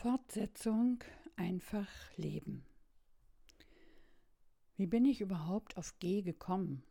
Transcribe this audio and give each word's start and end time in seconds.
Fortsetzung 0.00 1.04
einfach 1.36 1.86
leben. 2.16 2.64
Wie 4.78 4.86
bin 4.86 5.04
ich 5.04 5.20
überhaupt 5.20 5.76
auf 5.76 5.98
G 5.98 6.22
gekommen? 6.22 6.82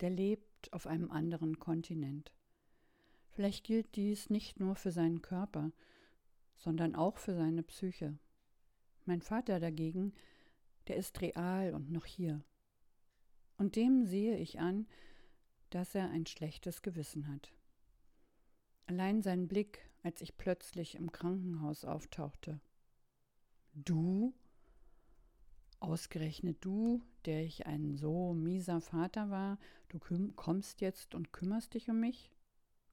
Der 0.00 0.10
lebt 0.10 0.72
auf 0.72 0.88
einem 0.88 1.12
anderen 1.12 1.60
Kontinent. 1.60 2.32
Vielleicht 3.30 3.62
gilt 3.62 3.94
dies 3.94 4.30
nicht 4.30 4.58
nur 4.58 4.74
für 4.74 4.90
seinen 4.90 5.22
Körper, 5.22 5.70
sondern 6.56 6.96
auch 6.96 7.18
für 7.18 7.36
seine 7.36 7.62
Psyche. 7.62 8.18
Mein 9.04 9.22
Vater 9.22 9.60
dagegen, 9.60 10.12
der 10.88 10.96
ist 10.96 11.20
real 11.20 11.72
und 11.72 11.92
noch 11.92 12.04
hier. 12.04 12.42
Und 13.58 13.76
dem 13.76 14.06
sehe 14.06 14.36
ich 14.38 14.58
an, 14.58 14.88
dass 15.70 15.94
er 15.94 16.10
ein 16.10 16.26
schlechtes 16.26 16.82
Gewissen 16.82 17.28
hat. 17.28 17.52
Allein 18.86 19.22
sein 19.22 19.46
Blick, 19.46 19.88
als 20.02 20.20
ich 20.20 20.36
plötzlich 20.36 20.96
im 20.96 21.12
Krankenhaus 21.12 21.84
auftauchte. 21.84 22.60
Du? 23.74 24.34
Ausgerechnet 25.80 26.64
du, 26.64 27.02
der 27.24 27.44
ich 27.44 27.66
ein 27.66 27.96
so 27.96 28.34
mieser 28.34 28.80
Vater 28.80 29.30
war, 29.30 29.58
du 29.88 29.98
kommst 30.36 30.80
jetzt 30.80 31.14
und 31.14 31.32
kümmerst 31.32 31.74
dich 31.74 31.88
um 31.88 31.98
mich? 31.98 32.30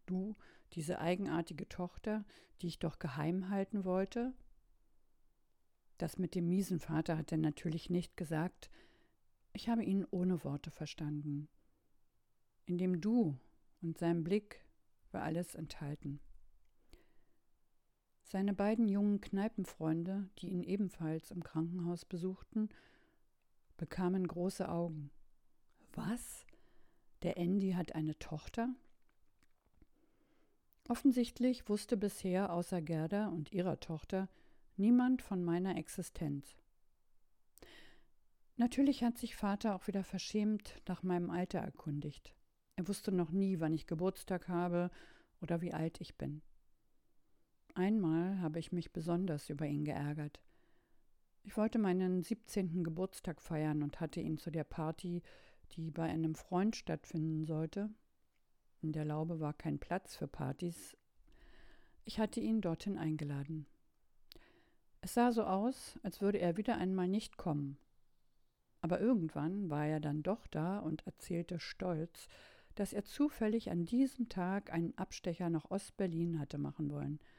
Du, 0.05 0.35
diese 0.73 0.99
eigenartige 0.99 1.67
Tochter, 1.67 2.25
die 2.61 2.67
ich 2.67 2.79
doch 2.79 2.97
geheim 2.97 3.49
halten 3.49 3.85
wollte? 3.85 4.33
Das 5.99 6.17
mit 6.17 6.33
dem 6.33 6.47
miesen 6.47 6.79
Vater 6.79 7.17
hat 7.17 7.31
er 7.31 7.37
natürlich 7.37 7.89
nicht 7.89 8.15
gesagt. 8.17 8.69
Ich 9.53 9.67
habe 9.67 9.83
ihn 9.83 10.05
ohne 10.09 10.43
Worte 10.43 10.71
verstanden. 10.71 11.49
In 12.65 12.77
dem 12.77 13.01
Du 13.01 13.37
und 13.81 13.97
seinem 13.97 14.23
Blick 14.23 14.65
war 15.11 15.23
alles 15.23 15.55
enthalten. 15.55 16.19
Seine 18.31 18.53
beiden 18.53 18.87
jungen 18.87 19.21
Kneipenfreunde, 19.21 20.29
die 20.37 20.49
ihn 20.49 20.61
ebenfalls 20.61 21.31
im 21.31 21.43
Krankenhaus 21.43 22.05
besuchten, 22.05 22.69
bekamen 23.75 24.27
große 24.27 24.69
Augen. 24.69 25.09
Was? 25.93 26.45
Der 27.23 27.37
Andy 27.37 27.71
hat 27.71 27.95
eine 27.95 28.19
Tochter? 28.19 28.69
Offensichtlich 30.87 31.67
wusste 31.69 31.97
bisher 31.97 32.53
außer 32.53 32.83
Gerda 32.83 33.29
und 33.29 33.51
ihrer 33.51 33.79
Tochter 33.79 34.29
niemand 34.77 35.23
von 35.23 35.43
meiner 35.43 35.75
Existenz. 35.75 36.55
Natürlich 38.57 39.03
hat 39.03 39.17
sich 39.17 39.35
Vater 39.35 39.73
auch 39.73 39.87
wieder 39.87 40.03
verschämt 40.03 40.83
nach 40.87 41.01
meinem 41.01 41.31
Alter 41.31 41.59
erkundigt. 41.59 42.35
Er 42.75 42.87
wusste 42.87 43.11
noch 43.11 43.31
nie, 43.31 43.59
wann 43.59 43.73
ich 43.73 43.87
Geburtstag 43.87 44.49
habe 44.49 44.91
oder 45.41 45.61
wie 45.61 45.73
alt 45.73 45.99
ich 45.99 46.15
bin. 46.15 46.43
Einmal 47.79 48.41
habe 48.41 48.59
ich 48.59 48.73
mich 48.73 48.91
besonders 48.91 49.49
über 49.49 49.65
ihn 49.65 49.85
geärgert. 49.85 50.41
Ich 51.43 51.55
wollte 51.55 51.79
meinen 51.79 52.21
17. 52.21 52.83
Geburtstag 52.83 53.41
feiern 53.41 53.83
und 53.83 54.01
hatte 54.01 54.19
ihn 54.19 54.37
zu 54.37 54.51
der 54.51 54.65
Party, 54.65 55.23
die 55.71 55.89
bei 55.89 56.03
einem 56.03 56.35
Freund 56.35 56.75
stattfinden 56.75 57.45
sollte. 57.45 57.89
In 58.81 58.91
der 58.91 59.05
Laube 59.05 59.39
war 59.39 59.53
kein 59.53 59.79
Platz 59.79 60.17
für 60.17 60.27
Partys. 60.27 60.97
Ich 62.03 62.19
hatte 62.19 62.41
ihn 62.41 62.59
dorthin 62.59 62.97
eingeladen. 62.97 63.65
Es 64.99 65.13
sah 65.13 65.31
so 65.31 65.45
aus, 65.45 65.97
als 66.03 66.19
würde 66.19 66.39
er 66.39 66.57
wieder 66.57 66.77
einmal 66.77 67.07
nicht 67.07 67.37
kommen. 67.37 67.77
Aber 68.81 68.99
irgendwann 68.99 69.69
war 69.69 69.87
er 69.87 70.01
dann 70.01 70.21
doch 70.21 70.47
da 70.47 70.79
und 70.79 71.07
erzählte 71.07 71.61
stolz, 71.61 72.27
dass 72.75 72.91
er 72.91 73.05
zufällig 73.05 73.71
an 73.71 73.85
diesem 73.85 74.27
Tag 74.27 74.73
einen 74.73 74.97
Abstecher 74.97 75.49
nach 75.49 75.71
Ostberlin 75.71 76.41
hatte 76.41 76.57
machen 76.57 76.91
wollen– 76.91 77.21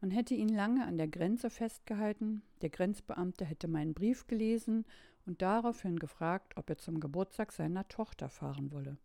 man 0.00 0.10
hätte 0.10 0.34
ihn 0.34 0.48
lange 0.48 0.86
an 0.86 0.98
der 0.98 1.08
Grenze 1.08 1.50
festgehalten, 1.50 2.42
der 2.62 2.70
Grenzbeamte 2.70 3.44
hätte 3.44 3.68
meinen 3.68 3.94
Brief 3.94 4.26
gelesen 4.26 4.84
und 5.24 5.42
daraufhin 5.42 5.98
gefragt, 5.98 6.56
ob 6.56 6.70
er 6.70 6.78
zum 6.78 7.00
Geburtstag 7.00 7.52
seiner 7.52 7.88
Tochter 7.88 8.28
fahren 8.28 8.70
wolle. 8.72 8.98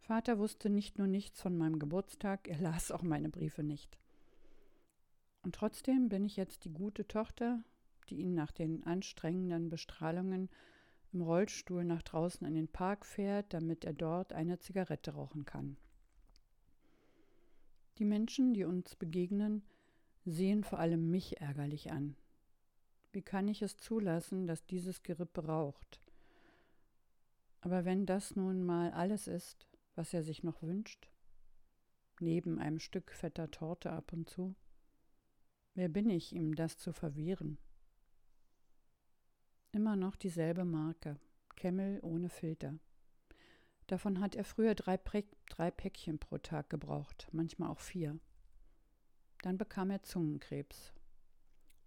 Vater 0.00 0.38
wusste 0.38 0.68
nicht 0.68 0.98
nur 0.98 1.06
nichts 1.06 1.40
von 1.40 1.56
meinem 1.56 1.78
Geburtstag, 1.78 2.48
er 2.48 2.58
las 2.58 2.90
auch 2.90 3.02
meine 3.02 3.28
Briefe 3.28 3.62
nicht. 3.62 3.98
Und 5.42 5.54
trotzdem 5.54 6.08
bin 6.08 6.24
ich 6.24 6.36
jetzt 6.36 6.64
die 6.64 6.72
gute 6.72 7.06
Tochter, 7.06 7.62
die 8.08 8.16
ihn 8.16 8.34
nach 8.34 8.50
den 8.50 8.84
anstrengenden 8.84 9.70
Bestrahlungen 9.70 10.48
im 11.12 11.22
Rollstuhl 11.22 11.84
nach 11.84 12.02
draußen 12.02 12.46
in 12.46 12.54
den 12.54 12.68
Park 12.68 13.04
fährt, 13.06 13.52
damit 13.52 13.84
er 13.84 13.92
dort 13.92 14.32
eine 14.32 14.58
Zigarette 14.58 15.12
rauchen 15.12 15.44
kann. 15.44 15.76
Die 17.98 18.04
Menschen, 18.04 18.54
die 18.54 18.64
uns 18.64 18.96
begegnen, 18.96 19.62
sehen 20.24 20.64
vor 20.64 20.78
allem 20.78 21.10
mich 21.10 21.40
ärgerlich 21.40 21.92
an. 21.92 22.16
Wie 23.12 23.22
kann 23.22 23.48
ich 23.48 23.60
es 23.60 23.76
zulassen, 23.76 24.46
dass 24.46 24.64
dieses 24.64 25.02
Gerippe 25.02 25.44
raucht? 25.44 26.00
Aber 27.60 27.84
wenn 27.84 28.06
das 28.06 28.34
nun 28.34 28.64
mal 28.64 28.90
alles 28.92 29.26
ist, 29.26 29.68
was 29.94 30.14
er 30.14 30.22
sich 30.22 30.42
noch 30.42 30.62
wünscht, 30.62 31.08
neben 32.20 32.58
einem 32.58 32.78
Stück 32.78 33.12
fetter 33.12 33.50
Torte 33.50 33.90
ab 33.92 34.12
und 34.12 34.30
zu, 34.30 34.54
wer 35.74 35.88
bin 35.88 36.08
ich, 36.08 36.32
ihm 36.32 36.54
das 36.54 36.78
zu 36.78 36.92
verwehren? 36.92 37.58
Immer 39.72 39.96
noch 39.96 40.16
dieselbe 40.16 40.64
Marke, 40.64 41.18
Kemmel 41.56 42.00
ohne 42.02 42.28
Filter. 42.28 42.74
Davon 43.92 44.20
hat 44.20 44.34
er 44.36 44.44
früher 44.44 44.74
drei, 44.74 44.98
drei 45.50 45.70
Päckchen 45.70 46.18
pro 46.18 46.38
Tag 46.38 46.70
gebraucht, 46.70 47.28
manchmal 47.30 47.68
auch 47.68 47.80
vier. 47.80 48.18
Dann 49.42 49.58
bekam 49.58 49.90
er 49.90 50.02
Zungenkrebs. 50.02 50.94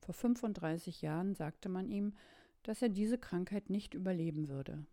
Vor 0.02 0.14
35 0.14 1.02
Jahren 1.02 1.34
sagte 1.34 1.68
man 1.68 1.90
ihm, 1.90 2.14
dass 2.62 2.84
er 2.84 2.90
diese 2.90 3.18
Krankheit 3.18 3.72
nicht 3.72 3.96
überleben 3.96 4.50
würde. 4.50 4.86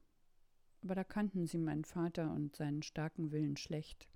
Aber 0.82 0.94
da 0.94 1.04
kannten 1.04 1.46
sie 1.46 1.58
meinen 1.58 1.84
Vater 1.84 2.32
und 2.32 2.56
seinen 2.56 2.82
starken 2.82 3.30
Willen 3.30 3.58
schlecht. 3.58 4.08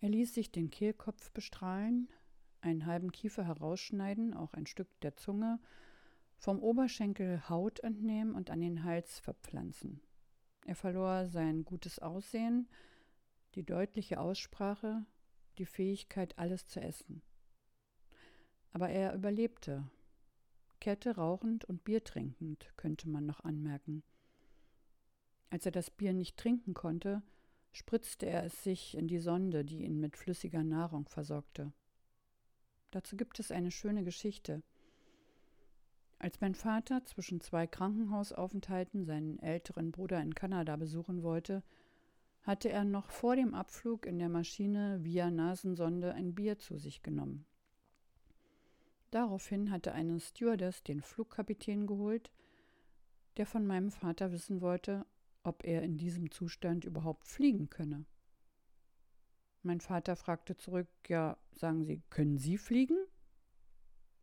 Er 0.00 0.10
ließ 0.10 0.34
sich 0.34 0.52
den 0.52 0.70
Kehlkopf 0.70 1.32
bestrahlen, 1.32 2.08
einen 2.60 2.86
halben 2.86 3.10
Kiefer 3.10 3.44
herausschneiden, 3.44 4.32
auch 4.32 4.54
ein 4.54 4.66
Stück 4.68 5.00
der 5.00 5.16
Zunge, 5.16 5.58
vom 6.36 6.60
Oberschenkel 6.60 7.48
Haut 7.48 7.80
entnehmen 7.80 8.36
und 8.36 8.48
an 8.48 8.60
den 8.60 8.84
Hals 8.84 9.18
verpflanzen. 9.18 10.00
Er 10.68 10.74
verlor 10.74 11.28
sein 11.28 11.64
gutes 11.64 11.98
Aussehen, 11.98 12.68
die 13.54 13.64
deutliche 13.64 14.20
Aussprache, 14.20 15.06
die 15.56 15.64
Fähigkeit, 15.64 16.38
alles 16.38 16.66
zu 16.66 16.78
essen. 16.78 17.22
Aber 18.72 18.90
er 18.90 19.14
überlebte. 19.14 19.88
Kette 20.78 21.16
rauchend 21.16 21.64
und 21.64 21.84
Bier 21.84 22.04
trinkend, 22.04 22.70
könnte 22.76 23.08
man 23.08 23.24
noch 23.24 23.40
anmerken. 23.44 24.02
Als 25.48 25.64
er 25.64 25.72
das 25.72 25.88
Bier 25.88 26.12
nicht 26.12 26.36
trinken 26.36 26.74
konnte, 26.74 27.22
spritzte 27.72 28.26
er 28.26 28.44
es 28.44 28.62
sich 28.62 28.94
in 28.94 29.08
die 29.08 29.20
Sonde, 29.20 29.64
die 29.64 29.82
ihn 29.86 29.98
mit 30.00 30.18
flüssiger 30.18 30.64
Nahrung 30.64 31.08
versorgte. 31.08 31.72
Dazu 32.90 33.16
gibt 33.16 33.40
es 33.40 33.50
eine 33.50 33.70
schöne 33.70 34.04
Geschichte. 34.04 34.62
Als 36.18 36.40
mein 36.40 36.54
Vater 36.54 37.04
zwischen 37.04 37.40
zwei 37.40 37.66
Krankenhausaufenthalten 37.66 39.04
seinen 39.04 39.38
älteren 39.38 39.92
Bruder 39.92 40.20
in 40.20 40.34
Kanada 40.34 40.76
besuchen 40.76 41.22
wollte, 41.22 41.62
hatte 42.42 42.70
er 42.70 42.84
noch 42.84 43.10
vor 43.10 43.36
dem 43.36 43.54
Abflug 43.54 44.06
in 44.06 44.18
der 44.18 44.28
Maschine 44.28 44.98
via 45.04 45.30
Nasensonde 45.30 46.14
ein 46.14 46.34
Bier 46.34 46.58
zu 46.58 46.76
sich 46.78 47.02
genommen. 47.02 47.46
Daraufhin 49.10 49.70
hatte 49.70 49.92
eine 49.92 50.18
Stewardess 50.18 50.82
den 50.82 51.02
Flugkapitän 51.02 51.86
geholt, 51.86 52.30
der 53.36 53.46
von 53.46 53.66
meinem 53.66 53.90
Vater 53.90 54.32
wissen 54.32 54.60
wollte, 54.60 55.06
ob 55.44 55.64
er 55.64 55.82
in 55.82 55.96
diesem 55.96 56.30
Zustand 56.30 56.84
überhaupt 56.84 57.26
fliegen 57.26 57.70
könne. 57.70 58.04
Mein 59.62 59.80
Vater 59.80 60.16
fragte 60.16 60.56
zurück, 60.56 60.88
ja, 61.06 61.36
sagen 61.52 61.84
Sie, 61.84 62.02
können 62.10 62.38
Sie 62.38 62.58
fliegen? 62.58 62.96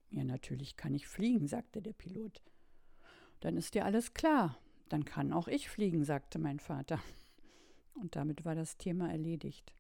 Ja, 0.09 0.23
natürlich 0.23 0.77
kann 0.77 0.93
ich 0.93 1.07
fliegen, 1.07 1.47
sagte 1.47 1.81
der 1.81 1.93
Pilot. 1.93 2.41
Dann 3.39 3.57
ist 3.57 3.73
dir 3.73 3.85
alles 3.85 4.13
klar. 4.13 4.57
Dann 4.89 5.03
kann 5.05 5.33
auch 5.33 5.47
ich 5.47 5.69
fliegen, 5.69 6.03
sagte 6.03 6.39
mein 6.39 6.59
Vater. 6.59 6.99
Und 7.93 8.15
damit 8.15 8.45
war 8.45 8.55
das 8.55 8.77
Thema 8.77 9.09
erledigt. 9.09 9.73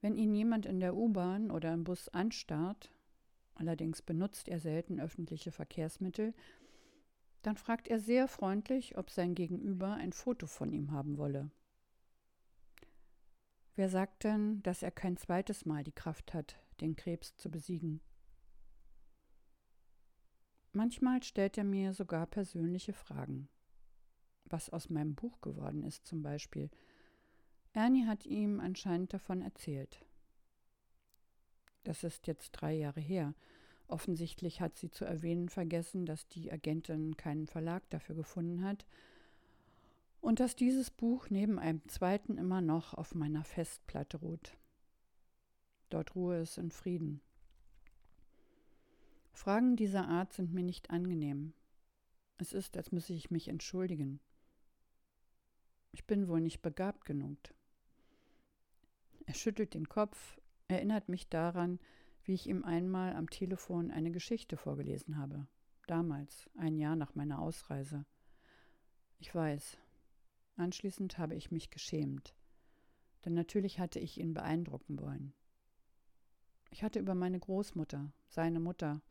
Wenn 0.00 0.16
ihn 0.16 0.34
jemand 0.34 0.66
in 0.66 0.80
der 0.80 0.94
U-Bahn 0.94 1.50
oder 1.50 1.72
im 1.72 1.84
Bus 1.84 2.08
anstarrt, 2.08 2.90
allerdings 3.54 4.02
benutzt 4.02 4.48
er 4.48 4.60
selten 4.60 5.00
öffentliche 5.00 5.52
Verkehrsmittel, 5.52 6.34
dann 7.42 7.56
fragt 7.56 7.88
er 7.88 8.00
sehr 8.00 8.28
freundlich, 8.28 8.98
ob 8.98 9.10
sein 9.10 9.34
Gegenüber 9.34 9.94
ein 9.94 10.12
Foto 10.12 10.46
von 10.46 10.72
ihm 10.72 10.90
haben 10.90 11.16
wolle. 11.16 11.50
Wer 13.76 13.88
sagt 13.88 14.24
denn, 14.24 14.62
dass 14.62 14.82
er 14.82 14.90
kein 14.90 15.16
zweites 15.16 15.66
Mal 15.66 15.84
die 15.84 15.92
Kraft 15.92 16.34
hat, 16.34 16.56
den 16.80 16.96
Krebs 16.96 17.36
zu 17.36 17.50
besiegen? 17.50 18.00
Manchmal 20.76 21.22
stellt 21.22 21.56
er 21.56 21.64
mir 21.64 21.94
sogar 21.94 22.26
persönliche 22.26 22.92
Fragen. 22.92 23.48
Was 24.44 24.68
aus 24.68 24.90
meinem 24.90 25.14
Buch 25.14 25.40
geworden 25.40 25.82
ist 25.82 26.06
zum 26.06 26.22
Beispiel. 26.22 26.68
Ernie 27.72 28.04
hat 28.04 28.26
ihm 28.26 28.60
anscheinend 28.60 29.14
davon 29.14 29.40
erzählt. 29.40 30.04
Das 31.82 32.04
ist 32.04 32.26
jetzt 32.26 32.50
drei 32.50 32.74
Jahre 32.74 33.00
her. 33.00 33.32
Offensichtlich 33.88 34.60
hat 34.60 34.76
sie 34.76 34.90
zu 34.90 35.06
erwähnen 35.06 35.48
vergessen, 35.48 36.04
dass 36.04 36.28
die 36.28 36.52
Agentin 36.52 37.16
keinen 37.16 37.46
Verlag 37.46 37.88
dafür 37.88 38.14
gefunden 38.14 38.62
hat 38.62 38.84
und 40.20 40.40
dass 40.40 40.56
dieses 40.56 40.90
Buch 40.90 41.30
neben 41.30 41.58
einem 41.58 41.80
zweiten 41.88 42.36
immer 42.36 42.60
noch 42.60 42.92
auf 42.92 43.14
meiner 43.14 43.44
Festplatte 43.44 44.18
ruht. 44.18 44.58
Dort 45.88 46.14
ruhe 46.14 46.36
es 46.36 46.58
in 46.58 46.70
Frieden. 46.70 47.22
Fragen 49.36 49.76
dieser 49.76 50.08
Art 50.08 50.32
sind 50.32 50.54
mir 50.54 50.64
nicht 50.64 50.90
angenehm. 50.90 51.52
Es 52.38 52.54
ist, 52.54 52.74
als 52.76 52.90
müsse 52.90 53.12
ich 53.12 53.30
mich 53.30 53.48
entschuldigen. 53.48 54.18
Ich 55.92 56.06
bin 56.06 56.26
wohl 56.26 56.40
nicht 56.40 56.62
begabt 56.62 57.04
genug. 57.04 57.36
Er 59.26 59.34
schüttelt 59.34 59.74
den 59.74 59.90
Kopf, 59.90 60.40
erinnert 60.68 61.10
mich 61.10 61.28
daran, 61.28 61.78
wie 62.24 62.32
ich 62.32 62.46
ihm 62.48 62.64
einmal 62.64 63.14
am 63.14 63.28
Telefon 63.28 63.90
eine 63.90 64.10
Geschichte 64.10 64.56
vorgelesen 64.56 65.18
habe. 65.18 65.46
Damals, 65.86 66.48
ein 66.56 66.78
Jahr 66.78 66.96
nach 66.96 67.14
meiner 67.14 67.38
Ausreise. 67.38 68.06
Ich 69.18 69.34
weiß. 69.34 69.76
Anschließend 70.56 71.18
habe 71.18 71.34
ich 71.34 71.50
mich 71.50 71.68
geschämt. 71.68 72.34
Denn 73.26 73.34
natürlich 73.34 73.80
hatte 73.80 74.00
ich 74.00 74.18
ihn 74.18 74.32
beeindrucken 74.32 74.98
wollen. 74.98 75.34
Ich 76.70 76.82
hatte 76.82 76.98
über 76.98 77.14
meine 77.14 77.38
Großmutter, 77.38 78.12
seine 78.28 78.60
Mutter, 78.60 79.02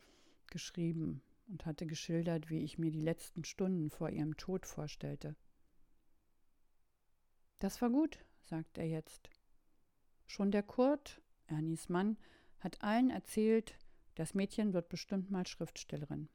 geschrieben 0.52 1.22
und 1.48 1.66
hatte 1.66 1.86
geschildert, 1.86 2.50
wie 2.50 2.64
ich 2.64 2.78
mir 2.78 2.92
die 2.92 3.02
letzten 3.02 3.44
Stunden 3.44 3.90
vor 3.90 4.10
ihrem 4.10 4.38
Tod 4.38 4.66
vorstellte. 4.66 5.36
Das 7.60 7.82
war 7.82 7.90
gut, 7.90 8.24
sagt 8.44 8.78
er 8.78 8.88
jetzt. 8.88 9.30
Schon 10.28 10.52
der 10.52 10.64
Kurt, 10.64 11.22
Ernies 11.48 11.90
Mann, 11.90 12.18
hat 12.60 12.82
allen 12.82 13.10
erzählt, 13.10 13.78
das 14.16 14.34
Mädchen 14.34 14.74
wird 14.74 14.90
bestimmt 14.90 15.30
mal 15.30 15.46
Schriftstellerin. 15.46 16.30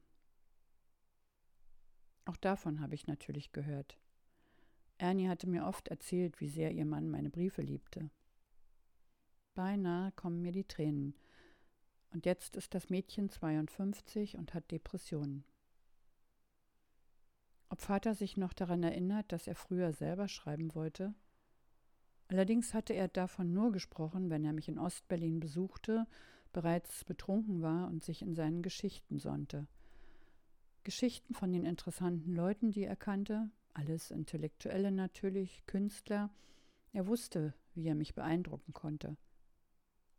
Auch 2.25 2.37
davon 2.37 2.81
habe 2.81 2.95
ich 2.95 3.07
natürlich 3.07 3.53
gehört. 3.53 3.99
Ernie 4.99 5.29
hatte 5.29 5.49
mir 5.49 5.65
oft 5.65 5.89
erzählt, 5.89 6.41
wie 6.41 6.49
sehr 6.49 6.73
ihr 6.73 6.85
Mann 6.85 7.09
meine 7.09 7.31
Briefe 7.31 7.63
liebte. 7.63 8.11
Beinahe 9.55 10.13
kommen 10.13 10.43
mir 10.43 10.53
die 10.53 10.65
Tränen. 10.65 11.15
Und 12.11 12.27
jetzt 12.27 12.57
ist 12.57 12.75
das 12.75 12.91
Mädchen 12.91 13.29
52 13.29 14.37
und 14.37 14.55
hat 14.55 14.71
Depressionen. 14.71 15.45
Ob 17.69 17.81
Vater 17.81 18.15
sich 18.15 18.37
noch 18.37 18.53
daran 18.53 18.83
erinnert, 18.83 19.31
dass 19.31 19.47
er 19.47 19.55
früher 19.55 19.93
selber 19.93 20.27
schreiben 20.27 20.75
wollte? 20.75 21.15
Allerdings 22.27 22.75
hatte 22.75 22.95
er 22.95 23.09
davon 23.09 23.53
nur 23.53 23.73
gesprochen, 23.73 24.29
wenn 24.31 24.45
er 24.45 24.53
mich 24.53 24.69
in 24.69 24.79
Ostberlin 24.79 25.41
besuchte, 25.41 26.07
bereits 26.53 27.05
betrunken 27.05 27.63
war 27.63 27.89
und 27.89 28.03
sich 28.03 28.23
in 28.23 28.35
seinen 28.35 28.63
Geschichten 28.63 29.19
sonnte. 29.19 29.69
Geschichten 30.83 31.35
von 31.35 31.53
den 31.53 31.65
interessanten 31.65 32.35
Leuten, 32.35 32.73
die 32.73 32.85
er 32.85 32.97
kannte, 32.97 33.51
alles 33.73 34.11
Intellektuelle 34.11 34.91
natürlich, 34.91 35.65
Künstler. 35.67 36.31
Er 36.93 37.07
wusste, 37.07 37.55
wie 37.75 37.87
er 37.87 37.95
mich 37.95 38.15
beeindrucken 38.15 38.73
konnte. 38.73 39.17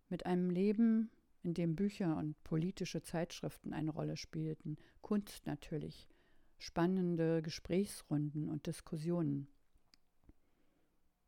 Mit 0.09 0.25
einem 0.25 0.49
Leben, 0.49 1.09
in 1.43 1.53
dem 1.53 1.75
Bücher 1.75 2.17
und 2.17 2.41
politische 2.43 3.01
Zeitschriften 3.01 3.73
eine 3.73 3.91
Rolle 3.91 4.17
spielten, 4.17 4.77
Kunst 5.01 5.45
natürlich, 5.47 6.07
spannende 6.57 7.41
Gesprächsrunden 7.41 8.49
und 8.49 8.67
Diskussionen. 8.67 9.47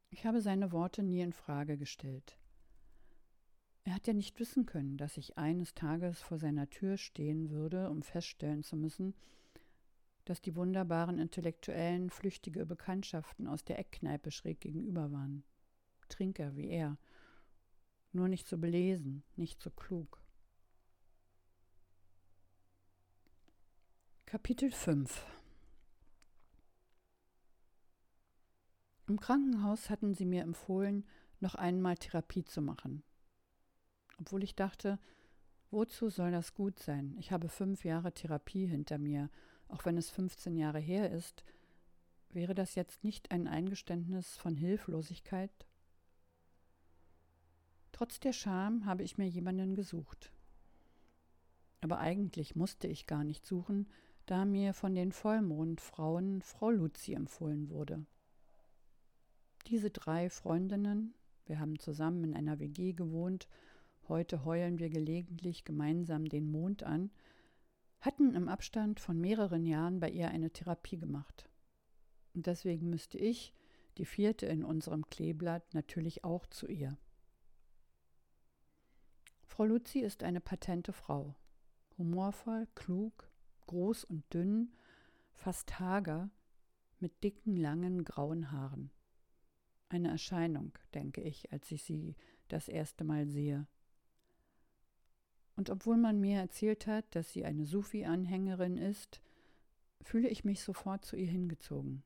Ich 0.10 0.26
habe 0.26 0.42
seine 0.42 0.72
Worte 0.72 1.02
nie 1.02 1.22
in 1.22 1.34
Frage 1.34 1.78
gestellt. 1.78 2.38
Er 3.86 3.96
hat 3.96 4.08
ja 4.08 4.14
nicht 4.14 4.40
wissen 4.40 4.66
können, 4.66 4.98
dass 4.98 5.18
ich 5.18 5.38
eines 5.38 5.74
Tages 5.74 6.22
vor 6.22 6.38
seiner 6.38 6.70
Tür 6.70 6.98
stehen 6.98 7.50
würde, 7.50 7.90
um 7.90 8.02
feststellen 8.02 8.64
zu 8.64 8.78
müssen, 8.78 9.14
dass 10.26 10.42
die 10.42 10.56
wunderbaren 10.56 11.20
Intellektuellen 11.20 12.10
flüchtige 12.10 12.66
Bekanntschaften 12.66 13.48
aus 13.48 13.66
der 13.66 13.80
Eckkneipe 13.80 14.32
schräg 14.32 14.62
gegenüber 14.62 15.12
waren. 15.12 15.44
Trinker 16.08 16.56
wie 16.56 16.70
er. 16.70 16.98
Nur 18.14 18.28
nicht 18.28 18.48
so 18.48 18.60
belesen, 18.60 19.24
nicht 19.36 19.60
so 19.60 19.72
klug. 19.72 20.22
Kapitel 24.28 24.72
5 24.72 25.26
Im 29.08 29.20
Krankenhaus 29.20 29.90
hatten 29.90 30.14
sie 30.14 30.26
mir 30.26 30.44
empfohlen, 30.44 31.06
noch 31.40 31.56
einmal 31.56 31.98
Therapie 31.98 32.44
zu 32.44 32.62
machen. 32.62 33.04
Obwohl 34.20 34.44
ich 34.44 34.56
dachte, 34.56 35.00
wozu 35.72 36.10
soll 36.10 36.32
das 36.32 36.54
gut 36.54 36.78
sein? 36.80 37.16
Ich 37.20 37.32
habe 37.32 37.50
fünf 37.50 37.84
Jahre 37.84 38.14
Therapie 38.14 38.68
hinter 38.68 39.00
mir, 39.00 39.32
auch 39.68 39.86
wenn 39.86 39.98
es 39.98 40.12
15 40.12 40.56
Jahre 40.56 40.80
her 40.80 41.12
ist. 41.12 41.44
Wäre 42.30 42.54
das 42.54 42.76
jetzt 42.76 43.04
nicht 43.04 43.32
ein 43.32 43.48
Eingeständnis 43.48 44.38
von 44.38 44.56
Hilflosigkeit? 44.56 45.52
Trotz 47.94 48.20
der 48.20 48.34
Scham 48.34 48.88
habe 48.88 49.04
ich 49.04 49.20
mir 49.20 49.28
jemanden 49.28 49.76
gesucht. 49.76 50.32
Aber 51.82 52.00
eigentlich 52.00 52.56
musste 52.56 52.88
ich 52.88 53.06
gar 53.06 53.24
nicht 53.24 53.46
suchen, 53.46 53.88
da 54.26 54.46
mir 54.46 54.74
von 54.74 54.96
den 54.96 55.12
Vollmondfrauen 55.12 56.42
Frau 56.42 56.72
Luzi 56.72 57.14
empfohlen 57.14 57.70
wurde. 57.70 58.04
Diese 59.68 59.92
drei 59.92 60.32
Freundinnen, 60.32 61.14
wir 61.46 61.60
haben 61.60 61.78
zusammen 61.78 62.24
in 62.24 62.34
einer 62.34 62.60
WG 62.60 62.94
gewohnt, 62.94 63.48
heute 64.08 64.44
heulen 64.44 64.80
wir 64.80 64.90
gelegentlich 64.90 65.64
gemeinsam 65.64 66.28
den 66.28 66.52
Mond 66.52 66.82
an, 66.82 67.12
hatten 68.02 68.34
im 68.34 68.50
Abstand 68.50 69.00
von 69.00 69.22
mehreren 69.22 69.66
Jahren 69.66 70.00
bei 70.00 70.10
ihr 70.10 70.30
eine 70.30 70.50
Therapie 70.50 70.98
gemacht. 70.98 71.48
Und 72.34 72.48
deswegen 72.48 72.90
müsste 72.90 73.20
ich, 73.20 73.54
die 73.98 74.06
vierte 74.06 74.48
in 74.48 74.64
unserem 74.64 75.08
Kleeblatt, 75.10 75.76
natürlich 75.76 76.24
auch 76.24 76.48
zu 76.48 76.68
ihr. 76.68 76.98
Frau 79.46 79.66
Luzi 79.66 80.00
ist 80.00 80.24
eine 80.24 80.42
patente 80.42 80.94
Frau. 80.94 81.36
Humorvoll, 81.98 82.68
klug, 82.76 83.30
groß 83.68 84.04
und 84.04 84.24
dünn, 84.34 84.74
fast 85.32 85.80
hager, 85.80 86.30
mit 87.00 87.24
dicken, 87.24 87.56
langen, 87.56 88.04
grauen 88.04 88.52
Haaren 88.52 88.92
eine 89.94 90.10
Erscheinung, 90.10 90.74
denke 90.94 91.22
ich, 91.22 91.52
als 91.52 91.72
ich 91.72 91.84
sie 91.84 92.16
das 92.48 92.68
erste 92.68 93.04
Mal 93.04 93.28
sehe. 93.28 93.68
Und 95.56 95.70
obwohl 95.70 95.98
man 95.98 96.20
mir 96.20 96.40
erzählt 96.40 96.88
hat, 96.88 97.06
dass 97.16 97.32
sie 97.32 97.46
eine 97.46 97.66
Sufi-Anhängerin 97.66 98.78
ist, 98.78 99.22
fühle 100.02 100.28
ich 100.28 100.44
mich 100.44 100.62
sofort 100.62 101.06
zu 101.06 101.16
ihr 101.16 101.28
hingezogen. 101.28 102.04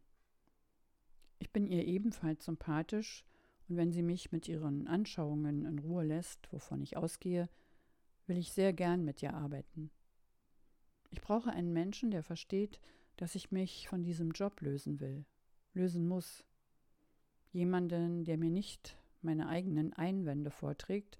Ich 1.39 1.51
bin 1.51 1.65
ihr 1.65 1.85
ebenfalls 1.85 2.45
sympathisch, 2.45 3.23
und 3.67 3.77
wenn 3.77 3.91
sie 3.91 4.03
mich 4.03 4.31
mit 4.31 4.47
ihren 4.47 4.87
Anschauungen 4.87 5.65
in 5.65 5.79
Ruhe 5.79 6.05
lässt, 6.05 6.51
wovon 6.51 6.81
ich 6.81 6.97
ausgehe, 6.97 7.49
will 8.25 8.37
ich 8.37 8.51
sehr 8.51 8.73
gern 8.73 9.03
mit 9.03 9.21
ihr 9.21 9.33
arbeiten. 9.33 9.91
Ich 11.09 11.21
brauche 11.21 11.51
einen 11.51 11.73
Menschen, 11.73 12.11
der 12.11 12.23
versteht, 12.23 12.79
dass 13.15 13.35
ich 13.35 13.51
mich 13.51 13.87
von 13.87 14.03
diesem 14.03 14.31
Job 14.31 14.61
lösen 14.61 14.99
will, 14.99 15.25
lösen 15.73 16.07
muss, 16.07 16.43
Jemanden, 17.51 18.23
der 18.23 18.37
mir 18.37 18.51
nicht 18.51 18.97
meine 19.21 19.47
eigenen 19.47 19.93
Einwände 19.93 20.51
vorträgt, 20.51 21.17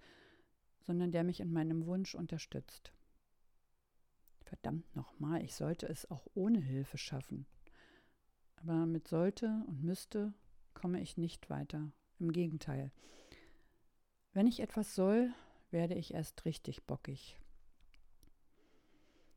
sondern 0.82 1.12
der 1.12 1.24
mich 1.24 1.39
in 1.39 1.51
meinem 1.51 1.86
Wunsch 1.86 2.16
unterstützt. 2.16 2.92
Verdammt 4.44 4.96
nochmal, 4.96 5.42
ich 5.44 5.56
sollte 5.56 5.88
es 5.88 6.10
auch 6.12 6.27
ohne 6.36 6.60
Hilfe 6.60 6.98
schaffen. 6.98 7.46
Aber 8.58 8.86
mit 8.86 9.08
sollte 9.08 9.63
und 9.68 9.84
müsste 9.84 10.34
komme 10.74 11.01
ich 11.01 11.18
nicht 11.18 11.50
weiter. 11.50 11.92
Im 12.20 12.32
Gegenteil. 12.32 12.92
Wenn 14.34 14.48
ich 14.48 14.60
etwas 14.60 14.96
soll, 14.96 15.34
werde 15.72 15.96
ich 15.96 16.14
erst 16.14 16.46
richtig 16.46 16.86
bockig. 16.86 17.40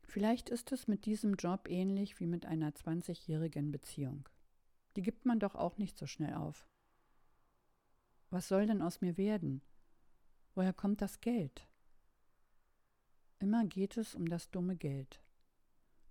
Vielleicht 0.03 0.49
ist 0.49 0.71
es 0.71 0.87
mit 0.87 1.05
diesem 1.05 1.35
Job 1.35 1.69
ähnlich 1.69 2.19
wie 2.19 2.27
mit 2.27 2.45
einer 2.45 2.71
20-jährigen 2.71 3.71
Beziehung. 3.71 4.27
Die 4.95 5.01
gibt 5.01 5.25
man 5.25 5.39
doch 5.39 5.55
auch 5.55 5.77
nicht 5.77 5.97
so 5.97 6.05
schnell 6.05 6.33
auf. 6.33 6.67
Was 8.29 8.47
soll 8.47 8.65
denn 8.65 8.81
aus 8.81 9.01
mir 9.01 9.17
werden? 9.17 9.61
Woher 10.53 10.73
kommt 10.73 11.01
das 11.01 11.21
Geld? 11.21 11.67
Immer 13.39 13.65
geht 13.65 13.97
es 13.97 14.15
um 14.15 14.27
das 14.27 14.51
dumme 14.51 14.75
Geld. 14.75 15.21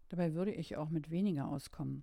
Dabei 0.09 0.35
würde 0.35 0.53
ich 0.53 0.77
auch 0.77 0.89
mit 0.89 1.11
weniger 1.11 1.49
auskommen. 1.49 2.03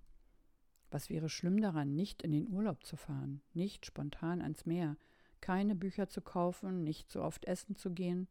Was 0.89 1.09
wäre 1.09 1.29
schlimm 1.29 1.61
daran, 1.61 1.95
nicht 1.95 2.21
in 2.21 2.31
den 2.31 2.47
Urlaub 2.47 2.83
zu 2.85 2.95
fahren, 2.95 3.41
nicht 3.53 3.85
spontan 3.85 4.41
ans 4.41 4.65
Meer, 4.65 4.97
keine 5.41 5.75
Bücher 5.75 6.07
zu 6.07 6.21
kaufen, 6.21 6.83
nicht 6.83 7.11
so 7.11 7.21
oft 7.21 7.45
essen 7.45 7.75
zu 7.75 7.91
gehen, 7.91 8.27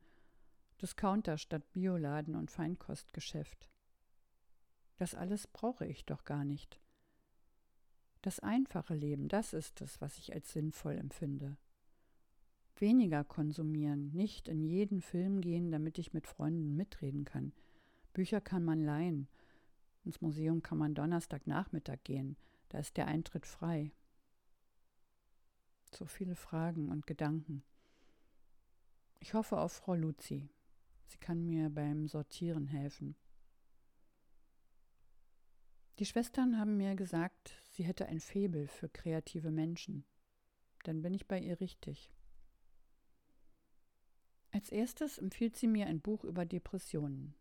Discounter 0.81 1.39
statt 1.39 1.73
Bioladen 1.73 2.35
und 2.35 2.51
Feinkostgeschäft. 2.51 3.69
Das 4.99 5.15
alles 5.15 5.47
brauche 5.47 5.87
ich 5.87 6.05
doch 6.05 6.25
gar 6.25 6.45
nicht. 6.45 6.81
Das 8.23 8.41
einfache 8.41 8.95
Leben, 8.95 9.29
das 9.29 9.53
ist 9.53 9.81
es, 9.81 10.01
was 10.01 10.19
ich 10.19 10.35
als 10.35 10.53
sinnvoll 10.53 10.97
empfinde. 10.97 11.57
Weniger 12.77 13.25
konsumieren, 13.25 14.11
nicht 14.13 14.49
in 14.49 14.65
jeden 14.65 15.01
Film 15.01 15.41
gehen, 15.41 15.71
damit 15.71 15.99
ich 15.99 16.13
mit 16.13 16.27
Freunden 16.27 16.77
mitreden 16.77 17.25
kann. 17.25 17.53
Bücher 18.13 18.41
kann 18.41 18.65
man 18.65 18.83
leihen. 18.83 19.29
Ins 20.07 20.21
Museum 20.21 20.63
kann 20.63 20.79
man 20.79 20.95
Donnerstagnachmittag 20.95 21.99
gehen. 22.05 22.37
Da 22.69 22.79
ist 22.79 22.97
der 22.97 23.09
Eintritt 23.09 23.45
frei. 23.45 23.93
So 25.93 26.07
viele 26.07 26.37
Fragen 26.37 26.91
und 26.91 27.09
Gedanken. 27.09 27.65
Ich 29.19 29.35
hoffe 29.35 29.59
auf 29.59 29.73
Frau 29.73 29.95
Luzi. 29.95 30.49
Sie 31.07 31.19
kann 31.19 31.45
mir 31.45 31.71
beim 31.71 32.07
Sortieren 32.07 32.67
helfen. 32.67 33.17
Die 35.99 36.07
Schwestern 36.07 36.57
haben 36.57 36.77
mir 36.77 36.95
gesagt, 36.95 37.61
sie 37.73 37.83
hätte 37.83 38.07
ein 38.07 38.21
Febel 38.21 38.69
für 38.69 38.89
kreative 38.89 39.51
Menschen. 39.51 40.05
Dann 40.85 41.03
bin 41.03 41.15
ich 41.15 41.27
bei 41.27 41.41
ihr 41.41 41.61
richtig. 41.61 42.13
Als 44.53 44.71
erstes 44.71 45.19
empfiehlt 45.19 45.57
sie 45.57 45.67
mir 45.67 45.87
ein 45.87 46.01
Buch 46.01 46.23
über 46.23 46.45
Depressionen. 46.45 47.35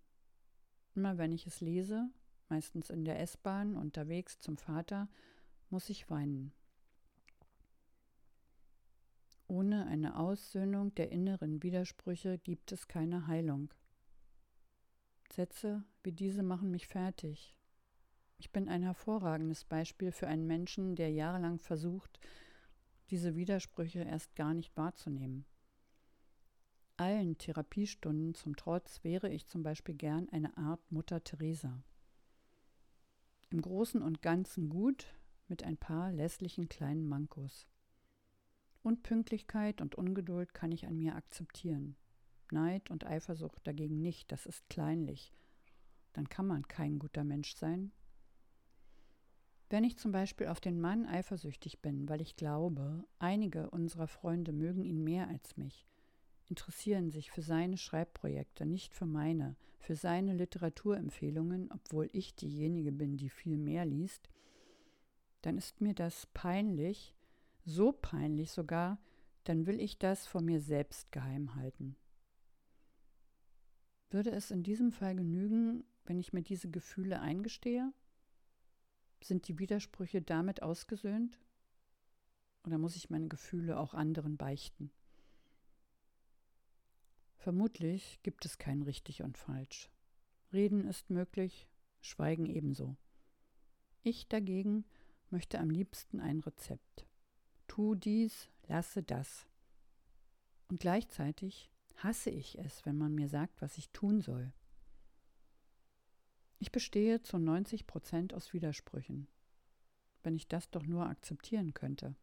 Immer 0.95 1.19
wenn 1.19 1.31
ich 1.31 1.45
es 1.45 1.61
lese, 1.61 2.09
meistens 2.49 2.89
in 2.89 3.05
der 3.05 3.19
S-Bahn 3.19 3.75
unterwegs 3.75 4.39
zum 4.39 4.57
Vater, 4.57 5.07
muss 5.69 5.89
ich 5.89 6.09
weinen. 6.09 6.51
Ohne 9.47 9.85
eine 9.85 10.17
Aussöhnung 10.17 10.95
der 10.95 11.11
inneren 11.11 11.61
Widersprüche 11.61 12.39
gibt 12.39 12.71
es 12.71 12.87
keine 12.87 13.27
Heilung. 13.27 13.73
Sätze 15.31 15.83
wie 16.03 16.11
diese 16.11 16.43
machen 16.43 16.71
mich 16.71 16.87
fertig. 16.87 17.55
Ich 18.37 18.51
bin 18.51 18.67
ein 18.67 18.83
hervorragendes 18.83 19.63
Beispiel 19.65 20.11
für 20.11 20.27
einen 20.27 20.47
Menschen, 20.47 20.95
der 20.95 21.11
jahrelang 21.11 21.59
versucht, 21.59 22.19
diese 23.09 23.35
Widersprüche 23.35 23.99
erst 23.99 24.35
gar 24.35 24.53
nicht 24.53 24.75
wahrzunehmen. 24.75 25.45
Allen 26.97 27.37
Therapiestunden 27.37 28.33
zum 28.33 28.55
Trotz 28.55 29.03
wäre 29.03 29.29
ich 29.29 29.47
zum 29.47 29.63
Beispiel 29.63 29.95
gern 29.95 30.29
eine 30.29 30.55
Art 30.57 30.91
Mutter 30.91 31.23
Teresa. 31.23 31.83
Im 33.49 33.61
Großen 33.61 34.01
und 34.01 34.21
Ganzen 34.21 34.69
gut, 34.69 35.07
mit 35.47 35.63
ein 35.63 35.77
paar 35.77 36.11
lässlichen 36.11 36.67
kleinen 36.67 37.07
Mankos. 37.07 37.67
Unpünktlichkeit 38.81 39.81
und 39.81 39.95
Ungeduld 39.95 40.53
kann 40.53 40.71
ich 40.71 40.85
an 40.85 40.97
mir 40.97 41.15
akzeptieren. 41.15 41.95
Neid 42.51 42.91
und 42.91 43.05
Eifersucht 43.05 43.65
dagegen 43.65 44.01
nicht, 44.01 44.31
das 44.31 44.45
ist 44.45 44.67
kleinlich. 44.69 45.33
Dann 46.13 46.29
kann 46.29 46.47
man 46.47 46.67
kein 46.67 46.99
guter 46.99 47.23
Mensch 47.23 47.55
sein. 47.55 47.91
Wenn 49.69 49.83
ich 49.83 49.97
zum 49.97 50.11
Beispiel 50.11 50.47
auf 50.47 50.61
den 50.61 50.79
Mann 50.79 51.05
eifersüchtig 51.05 51.81
bin, 51.81 52.07
weil 52.07 52.21
ich 52.21 52.35
glaube, 52.35 53.03
einige 53.17 53.69
unserer 53.71 54.07
Freunde 54.07 54.53
mögen 54.53 54.83
ihn 54.83 55.03
mehr 55.03 55.27
als 55.27 55.57
mich, 55.57 55.87
interessieren 56.49 57.09
sich 57.09 57.31
für 57.31 57.41
seine 57.41 57.77
Schreibprojekte, 57.77 58.65
nicht 58.65 58.93
für 58.93 59.05
meine, 59.05 59.55
für 59.79 59.95
seine 59.95 60.33
Literaturempfehlungen, 60.33 61.71
obwohl 61.71 62.09
ich 62.13 62.35
diejenige 62.35 62.91
bin, 62.91 63.17
die 63.17 63.29
viel 63.29 63.57
mehr 63.57 63.85
liest, 63.85 64.29
dann 65.41 65.57
ist 65.57 65.81
mir 65.81 65.93
das 65.93 66.25
peinlich, 66.33 67.15
so 67.63 67.91
peinlich 67.91 68.51
sogar, 68.51 68.99
dann 69.43 69.65
will 69.67 69.79
ich 69.79 69.99
das 69.99 70.25
vor 70.25 70.41
mir 70.41 70.59
selbst 70.59 71.11
geheim 71.11 71.55
halten. 71.55 71.95
Würde 74.09 74.31
es 74.31 74.51
in 74.51 74.63
diesem 74.63 74.91
Fall 74.91 75.15
genügen, 75.15 75.83
wenn 76.05 76.19
ich 76.19 76.33
mir 76.33 76.41
diese 76.41 76.69
Gefühle 76.69 77.19
eingestehe? 77.19 77.91
Sind 79.21 79.47
die 79.47 79.59
Widersprüche 79.59 80.21
damit 80.21 80.61
ausgesöhnt? 80.63 81.39
Oder 82.65 82.77
muss 82.77 82.95
ich 82.95 83.09
meine 83.09 83.27
Gefühle 83.27 83.79
auch 83.79 83.93
anderen 83.93 84.37
beichten? 84.37 84.91
Vermutlich 87.45 88.19
gibt 88.23 88.43
es 88.45 88.57
kein 88.57 88.81
richtig 88.81 89.21
und 89.21 89.37
falsch. 89.37 89.89
Reden 90.51 90.85
ist 90.85 91.09
möglich, 91.09 91.67
Schweigen 92.01 92.47
ebenso. 92.47 92.97
Ich 94.03 94.27
dagegen 94.27 94.83
möchte 95.29 95.59
am 95.59 95.69
liebsten 95.69 96.19
ein 96.19 96.39
Rezept 96.39 97.05
tu 97.75 97.93
dies, 97.93 98.49
lasse 98.67 99.03
das. 99.03 99.45
Und 100.69 100.79
gleichzeitig 100.79 101.69
hasse 101.97 102.29
ich 102.29 102.57
es, 102.57 102.85
wenn 102.85 102.97
man 102.97 103.13
mir 103.13 103.27
sagt, 103.27 103.61
was 103.61 103.77
ich 103.77 103.89
tun 103.89 104.21
soll. 104.21 104.53
Ich 106.59 106.71
bestehe 106.71 107.21
zu 107.21 107.37
90 107.37 107.85
Prozent 107.85 108.33
aus 108.33 108.53
Widersprüchen. 108.53 109.27
Wenn 110.23 110.37
ich 110.37 110.47
das 110.47 110.71
doch 110.71 110.85
nur 110.85 111.05
akzeptieren 111.05 111.73
könnte. 111.73 112.15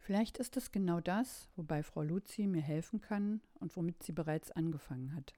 Vielleicht 0.00 0.38
ist 0.38 0.56
es 0.56 0.72
genau 0.72 1.00
das, 1.00 1.48
wobei 1.56 1.82
Frau 1.82 2.02
Luzi 2.02 2.46
mir 2.46 2.62
helfen 2.62 3.00
kann 3.00 3.40
und 3.54 3.76
womit 3.76 4.02
sie 4.02 4.12
bereits 4.12 4.50
angefangen 4.50 5.14
hat. 5.14 5.32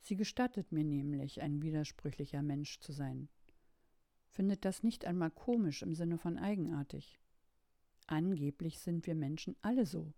Sie 0.00 0.16
gestattet 0.16 0.72
mir 0.72 0.84
nämlich, 0.84 1.40
ein 1.40 1.62
widersprüchlicher 1.62 2.42
Mensch 2.42 2.80
zu 2.80 2.92
sein 2.92 3.28
findet 4.30 4.64
das 4.64 4.82
nicht 4.82 5.04
einmal 5.04 5.30
komisch 5.30 5.82
im 5.82 5.94
Sinne 5.94 6.18
von 6.18 6.38
eigenartig. 6.38 7.20
Angeblich 8.06 8.78
sind 8.78 9.06
wir 9.06 9.14
Menschen 9.14 9.56
alle 9.62 9.86
so. 9.86 10.12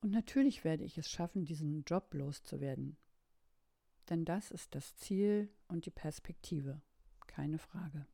Und 0.00 0.10
natürlich 0.10 0.64
werde 0.64 0.84
ich 0.84 0.98
es 0.98 1.10
schaffen, 1.10 1.44
diesen 1.44 1.84
Job 1.84 2.12
loszuwerden. 2.14 2.96
Denn 4.08 4.24
das 4.24 4.50
ist 4.50 4.74
das 4.74 4.96
Ziel 4.96 5.48
und 5.68 5.86
die 5.86 5.90
Perspektive, 5.90 6.80
keine 7.26 7.58
Frage. 7.58 8.06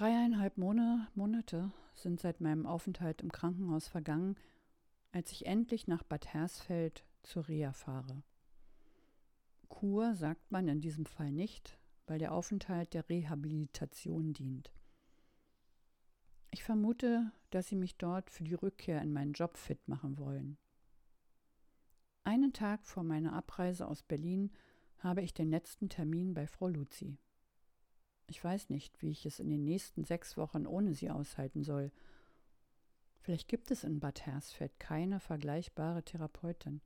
Dreieinhalb 0.00 0.56
Monate 0.56 1.72
sind 1.92 2.20
seit 2.20 2.40
meinem 2.40 2.64
Aufenthalt 2.64 3.20
im 3.20 3.30
Krankenhaus 3.30 3.86
vergangen, 3.86 4.36
als 5.12 5.30
ich 5.30 5.44
endlich 5.44 5.88
nach 5.88 6.02
Bad 6.02 6.32
Hersfeld 6.32 7.04
zur 7.22 7.48
Reha 7.48 7.74
fahre. 7.74 8.22
Kur 9.68 10.14
sagt 10.14 10.50
man 10.50 10.68
in 10.68 10.80
diesem 10.80 11.04
Fall 11.04 11.30
nicht, 11.30 11.78
weil 12.06 12.18
der 12.18 12.32
Aufenthalt 12.32 12.94
der 12.94 13.10
Rehabilitation 13.10 14.32
dient. 14.32 14.72
Ich 16.50 16.64
vermute, 16.64 17.30
dass 17.50 17.68
sie 17.68 17.76
mich 17.76 17.98
dort 17.98 18.30
für 18.30 18.44
die 18.44 18.54
Rückkehr 18.54 19.02
in 19.02 19.12
meinen 19.12 19.34
Job 19.34 19.58
fit 19.58 19.86
machen 19.86 20.16
wollen. 20.16 20.56
Einen 22.24 22.54
Tag 22.54 22.86
vor 22.86 23.02
meiner 23.02 23.34
Abreise 23.34 23.86
aus 23.86 24.02
Berlin 24.02 24.50
habe 25.00 25.20
ich 25.20 25.34
den 25.34 25.50
letzten 25.50 25.90
Termin 25.90 26.32
bei 26.32 26.46
Frau 26.46 26.68
Luzi. 26.68 27.18
Ich 28.30 28.44
weiß 28.44 28.70
nicht, 28.70 29.02
wie 29.02 29.10
ich 29.10 29.26
es 29.26 29.40
in 29.40 29.50
den 29.50 29.64
nächsten 29.64 30.04
sechs 30.04 30.36
Wochen 30.36 30.64
ohne 30.64 30.94
sie 30.94 31.10
aushalten 31.10 31.64
soll. 31.64 31.90
Vielleicht 33.18 33.48
gibt 33.48 33.72
es 33.72 33.82
in 33.82 33.98
Bad 33.98 34.24
Hersfeld 34.24 34.78
keine 34.78 35.18
vergleichbare 35.18 36.04
Therapeutin. 36.04 36.80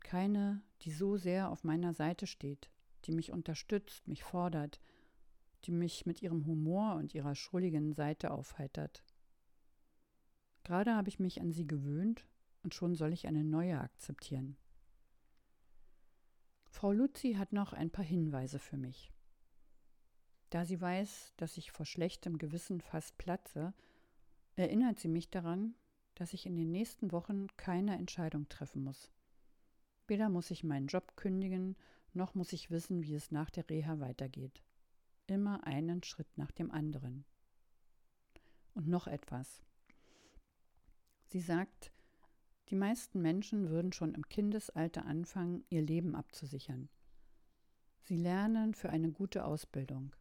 Keine, 0.00 0.60
die 0.82 0.92
so 0.92 1.16
sehr 1.16 1.48
auf 1.50 1.64
meiner 1.64 1.94
Seite 1.94 2.26
steht, 2.26 2.68
die 3.06 3.12
mich 3.12 3.32
unterstützt, 3.32 4.06
mich 4.06 4.24
fordert, 4.24 4.78
die 5.64 5.72
mich 5.72 6.04
mit 6.04 6.20
ihrem 6.20 6.44
Humor 6.44 6.96
und 6.96 7.14
ihrer 7.14 7.34
schrulligen 7.34 7.94
Seite 7.94 8.30
aufheitert. 8.30 9.02
Gerade 10.64 10.94
habe 10.94 11.08
ich 11.08 11.18
mich 11.18 11.40
an 11.40 11.50
sie 11.50 11.66
gewöhnt 11.66 12.26
und 12.62 12.74
schon 12.74 12.94
soll 12.94 13.14
ich 13.14 13.26
eine 13.26 13.42
neue 13.42 13.80
akzeptieren. 13.80 14.58
Frau 16.68 16.92
Luzi 16.92 17.36
hat 17.38 17.54
noch 17.54 17.72
ein 17.72 17.88
paar 17.88 18.04
Hinweise 18.04 18.58
für 18.58 18.76
mich. 18.76 19.10
Da 20.56 20.64
sie 20.64 20.80
weiß, 20.80 21.34
dass 21.36 21.58
ich 21.58 21.70
vor 21.70 21.84
schlechtem 21.84 22.38
Gewissen 22.38 22.80
fast 22.80 23.18
platze, 23.18 23.74
erinnert 24.54 24.98
sie 24.98 25.08
mich 25.08 25.28
daran, 25.28 25.74
dass 26.14 26.32
ich 26.32 26.46
in 26.46 26.56
den 26.56 26.70
nächsten 26.70 27.12
Wochen 27.12 27.46
keine 27.58 27.98
Entscheidung 27.98 28.48
treffen 28.48 28.82
muss. 28.82 29.12
Weder 30.06 30.30
muss 30.30 30.50
ich 30.50 30.64
meinen 30.64 30.86
Job 30.86 31.14
kündigen, 31.14 31.76
noch 32.14 32.34
muss 32.34 32.54
ich 32.54 32.70
wissen, 32.70 33.02
wie 33.02 33.14
es 33.14 33.30
nach 33.30 33.50
der 33.50 33.68
Reha 33.68 34.00
weitergeht. 34.00 34.62
Immer 35.26 35.66
einen 35.66 36.02
Schritt 36.02 36.38
nach 36.38 36.52
dem 36.52 36.70
anderen. 36.70 37.26
Und 38.72 38.88
noch 38.88 39.08
etwas. 39.08 39.62
Sie 41.26 41.40
sagt, 41.40 41.92
die 42.70 42.76
meisten 42.76 43.20
Menschen 43.20 43.68
würden 43.68 43.92
schon 43.92 44.14
im 44.14 44.26
Kindesalter 44.26 45.04
anfangen, 45.04 45.66
ihr 45.68 45.82
Leben 45.82 46.14
abzusichern. 46.14 46.88
Sie 48.04 48.16
lernen 48.16 48.72
für 48.72 48.88
eine 48.88 49.10
gute 49.10 49.44
Ausbildung. 49.44 50.14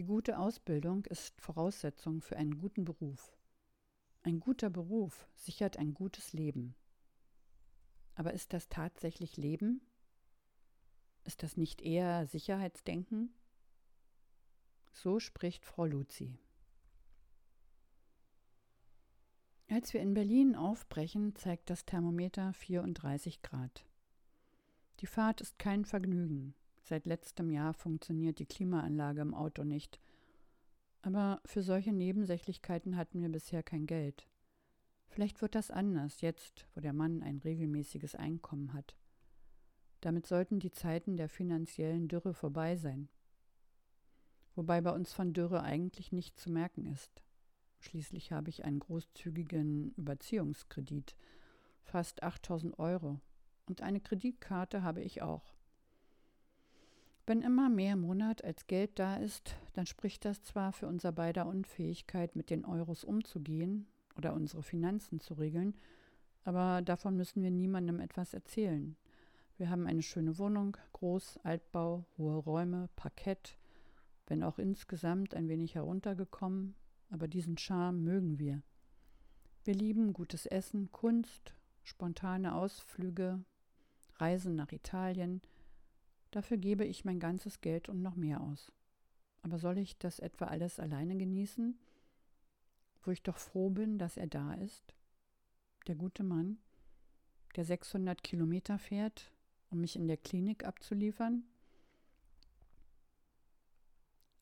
Die 0.00 0.06
gute 0.06 0.38
Ausbildung 0.38 1.04
ist 1.04 1.38
Voraussetzung 1.42 2.22
für 2.22 2.38
einen 2.38 2.56
guten 2.56 2.86
Beruf. 2.86 3.36
Ein 4.22 4.40
guter 4.40 4.70
Beruf 4.70 5.28
sichert 5.34 5.76
ein 5.76 5.92
gutes 5.92 6.32
Leben. 6.32 6.74
Aber 8.14 8.32
ist 8.32 8.54
das 8.54 8.70
tatsächlich 8.70 9.36
Leben? 9.36 9.82
Ist 11.24 11.42
das 11.42 11.58
nicht 11.58 11.82
eher 11.82 12.26
Sicherheitsdenken? 12.26 13.34
So 14.90 15.20
spricht 15.20 15.66
Frau 15.66 15.84
Luzi. 15.84 16.38
Als 19.68 19.92
wir 19.92 20.00
in 20.00 20.14
Berlin 20.14 20.56
aufbrechen, 20.56 21.36
zeigt 21.36 21.68
das 21.68 21.84
Thermometer 21.84 22.54
34 22.54 23.42
Grad. 23.42 23.84
Die 25.00 25.06
Fahrt 25.06 25.42
ist 25.42 25.58
kein 25.58 25.84
Vergnügen. 25.84 26.54
Seit 26.82 27.06
letztem 27.06 27.50
Jahr 27.50 27.74
funktioniert 27.74 28.38
die 28.38 28.46
Klimaanlage 28.46 29.20
im 29.20 29.34
Auto 29.34 29.64
nicht. 29.64 30.00
Aber 31.02 31.40
für 31.44 31.62
solche 31.62 31.92
Nebensächlichkeiten 31.92 32.96
hatten 32.96 33.22
wir 33.22 33.30
bisher 33.30 33.62
kein 33.62 33.86
Geld. 33.86 34.26
Vielleicht 35.08 35.42
wird 35.42 35.54
das 35.54 35.70
anders, 35.70 36.20
jetzt, 36.20 36.66
wo 36.74 36.80
der 36.80 36.92
Mann 36.92 37.22
ein 37.22 37.38
regelmäßiges 37.38 38.14
Einkommen 38.14 38.72
hat. 38.72 38.96
Damit 40.00 40.26
sollten 40.26 40.60
die 40.60 40.70
Zeiten 40.70 41.16
der 41.16 41.28
finanziellen 41.28 42.08
Dürre 42.08 42.32
vorbei 42.32 42.76
sein. 42.76 43.08
Wobei 44.54 44.80
bei 44.80 44.92
uns 44.92 45.12
von 45.12 45.32
Dürre 45.32 45.62
eigentlich 45.62 46.12
nicht 46.12 46.38
zu 46.38 46.50
merken 46.50 46.86
ist. 46.86 47.22
Schließlich 47.80 48.30
habe 48.30 48.50
ich 48.50 48.64
einen 48.64 48.78
großzügigen 48.78 49.92
Überziehungskredit, 49.96 51.16
fast 51.82 52.22
8000 52.22 52.78
Euro, 52.78 53.20
und 53.66 53.82
eine 53.82 54.00
Kreditkarte 54.00 54.82
habe 54.82 55.02
ich 55.02 55.22
auch. 55.22 55.54
Wenn 57.30 57.42
immer 57.42 57.68
mehr 57.68 57.94
Monat 57.94 58.42
als 58.42 58.66
Geld 58.66 58.98
da 58.98 59.14
ist, 59.14 59.54
dann 59.74 59.86
spricht 59.86 60.24
das 60.24 60.42
zwar 60.42 60.72
für 60.72 60.88
unser 60.88 61.12
beider 61.12 61.46
Unfähigkeit, 61.46 62.34
mit 62.34 62.50
den 62.50 62.64
Euros 62.64 63.04
umzugehen 63.04 63.86
oder 64.16 64.34
unsere 64.34 64.64
Finanzen 64.64 65.20
zu 65.20 65.34
regeln, 65.34 65.76
aber 66.42 66.82
davon 66.82 67.16
müssen 67.16 67.40
wir 67.40 67.52
niemandem 67.52 68.00
etwas 68.00 68.34
erzählen. 68.34 68.96
Wir 69.58 69.70
haben 69.70 69.86
eine 69.86 70.02
schöne 70.02 70.38
Wohnung, 70.38 70.76
groß, 70.92 71.38
Altbau, 71.44 72.04
hohe 72.18 72.34
Räume, 72.34 72.88
Parkett, 72.96 73.56
wenn 74.26 74.42
auch 74.42 74.58
insgesamt 74.58 75.32
ein 75.32 75.48
wenig 75.48 75.76
heruntergekommen, 75.76 76.74
aber 77.10 77.28
diesen 77.28 77.56
Charme 77.56 78.02
mögen 78.02 78.40
wir. 78.40 78.60
Wir 79.62 79.74
lieben 79.74 80.14
gutes 80.14 80.46
Essen, 80.46 80.90
Kunst, 80.90 81.54
spontane 81.84 82.56
Ausflüge, 82.56 83.44
Reisen 84.16 84.56
nach 84.56 84.72
Italien, 84.72 85.40
Dafür 86.30 86.58
gebe 86.58 86.84
ich 86.84 87.04
mein 87.04 87.18
ganzes 87.18 87.60
Geld 87.60 87.88
und 87.88 88.02
noch 88.02 88.16
mehr 88.16 88.40
aus. 88.40 88.72
Aber 89.42 89.58
soll 89.58 89.78
ich 89.78 89.98
das 89.98 90.18
etwa 90.18 90.46
alles 90.46 90.78
alleine 90.78 91.16
genießen, 91.16 91.78
wo 93.02 93.10
ich 93.10 93.22
doch 93.22 93.38
froh 93.38 93.70
bin, 93.70 93.98
dass 93.98 94.16
er 94.16 94.26
da 94.26 94.54
ist? 94.54 94.94
Der 95.86 95.94
gute 95.94 96.22
Mann, 96.22 96.58
der 97.56 97.64
600 97.64 98.22
Kilometer 98.22 98.78
fährt, 98.78 99.32
um 99.70 99.80
mich 99.80 99.96
in 99.96 100.06
der 100.06 100.18
Klinik 100.18 100.64
abzuliefern? 100.64 101.44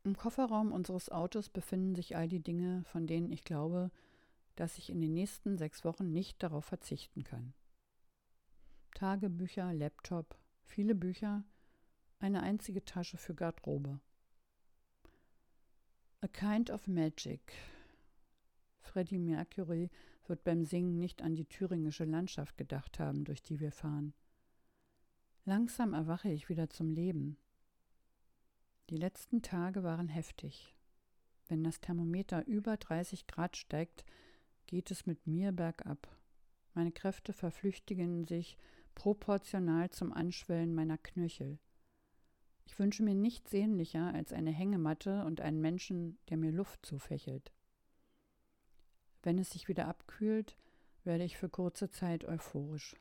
Im 0.04 0.16
Kofferraum 0.16 0.72
unseres 0.72 1.10
Autos 1.10 1.48
befinden 1.48 1.94
sich 1.94 2.16
all 2.16 2.28
die 2.28 2.42
Dinge, 2.42 2.82
von 2.84 3.06
denen 3.06 3.30
ich 3.30 3.44
glaube, 3.44 3.90
dass 4.56 4.78
ich 4.78 4.90
in 4.90 5.00
den 5.00 5.14
nächsten 5.14 5.56
sechs 5.56 5.84
Wochen 5.84 6.12
nicht 6.12 6.42
darauf 6.42 6.64
verzichten 6.64 7.24
kann. 7.24 7.52
Tagebücher, 8.94 9.72
Laptop, 9.72 10.36
viele 10.64 10.94
Bücher, 10.94 11.44
eine 12.20 12.42
einzige 12.42 12.84
Tasche 12.84 13.16
für 13.16 13.34
Garderobe. 13.34 14.00
A 16.20 16.28
Kind 16.28 16.70
of 16.70 16.88
Magic. 16.88 17.54
Freddie 18.80 19.18
Mercury 19.18 19.90
wird 20.26 20.44
beim 20.44 20.64
Singen 20.64 20.98
nicht 20.98 21.22
an 21.22 21.36
die 21.36 21.44
thüringische 21.44 22.04
Landschaft 22.04 22.56
gedacht 22.58 22.98
haben, 22.98 23.24
durch 23.24 23.42
die 23.42 23.60
wir 23.60 23.72
fahren. 23.72 24.14
Langsam 25.44 25.94
erwache 25.94 26.30
ich 26.30 26.48
wieder 26.48 26.68
zum 26.68 26.90
Leben. 26.90 27.38
Die 28.90 28.96
letzten 28.96 29.42
Tage 29.42 29.82
waren 29.82 30.08
heftig. 30.08 30.74
Wenn 31.46 31.64
das 31.64 31.80
Thermometer 31.80 32.46
über 32.46 32.76
30 32.76 33.26
Grad 33.26 33.56
steigt, 33.56 34.04
geht 34.66 34.90
es 34.90 35.06
mit 35.06 35.26
mir 35.26 35.52
bergab. 35.52 36.08
Meine 36.74 36.92
Kräfte 36.92 37.32
verflüchtigen 37.32 38.26
sich 38.26 38.56
proportional 38.94 39.90
zum 39.90 40.12
Anschwellen 40.12 40.74
meiner 40.74 40.98
Knöchel. 40.98 41.58
Ich 42.68 42.78
wünsche 42.78 43.02
mir 43.02 43.14
nichts 43.14 43.50
sehnlicher 43.50 44.12
als 44.12 44.30
eine 44.30 44.50
Hängematte 44.50 45.24
und 45.24 45.40
einen 45.40 45.58
Menschen, 45.58 46.18
der 46.28 46.36
mir 46.36 46.52
Luft 46.52 46.84
zufächelt. 46.84 47.50
Wenn 49.22 49.38
es 49.38 49.50
sich 49.50 49.68
wieder 49.68 49.88
abkühlt, 49.88 50.54
werde 51.02 51.24
ich 51.24 51.38
für 51.38 51.48
kurze 51.48 51.90
Zeit 51.90 52.26
euphorisch. 52.26 52.94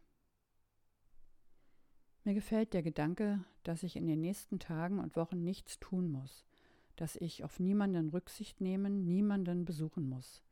Mir 2.23 2.33
gefällt 2.33 2.73
der 2.73 2.81
Gedanke, 2.81 3.43
dass 3.63 3.83
ich 3.83 3.97
in 3.97 4.07
den 4.07 4.21
nächsten 4.21 4.57
Tagen 4.57 4.99
und 4.99 5.17
Wochen 5.17 5.43
nichts 5.43 5.81
tun 5.81 6.09
muss, 6.09 6.45
dass 6.95 7.17
ich 7.17 7.43
auf 7.43 7.59
niemanden 7.59 8.07
Rücksicht 8.07 8.61
nehmen, 8.61 9.05
niemanden 9.05 9.65
besuchen 9.65 10.07
muss. 10.07 10.45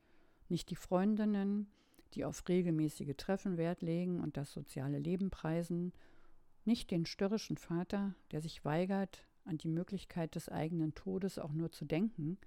Nicht 0.49 0.71
die 0.71 0.75
Freundinnen, 0.75 1.71
die 2.15 2.25
auf 2.25 2.45
regelmäßige 2.49 3.15
Treffen 3.15 3.55
Wert 3.55 3.81
legen 3.81 4.19
und 4.19 4.35
das 4.35 4.51
soziale 4.51 4.99
Leben 4.99 5.29
preisen, 5.29 5.93
nicht 6.65 6.91
den 6.91 7.05
störrischen 7.05 7.57
Vater, 7.57 8.15
der 8.31 8.41
sich 8.41 8.65
weigert, 8.65 9.25
an 9.45 9.57
die 9.57 9.67
Möglichkeit 9.67 10.35
des 10.35 10.49
eigenen 10.49 10.95
Todes 10.95 11.37
auch 11.37 11.53
nur 11.53 11.71
zu 11.71 11.85
denken. 11.85 12.37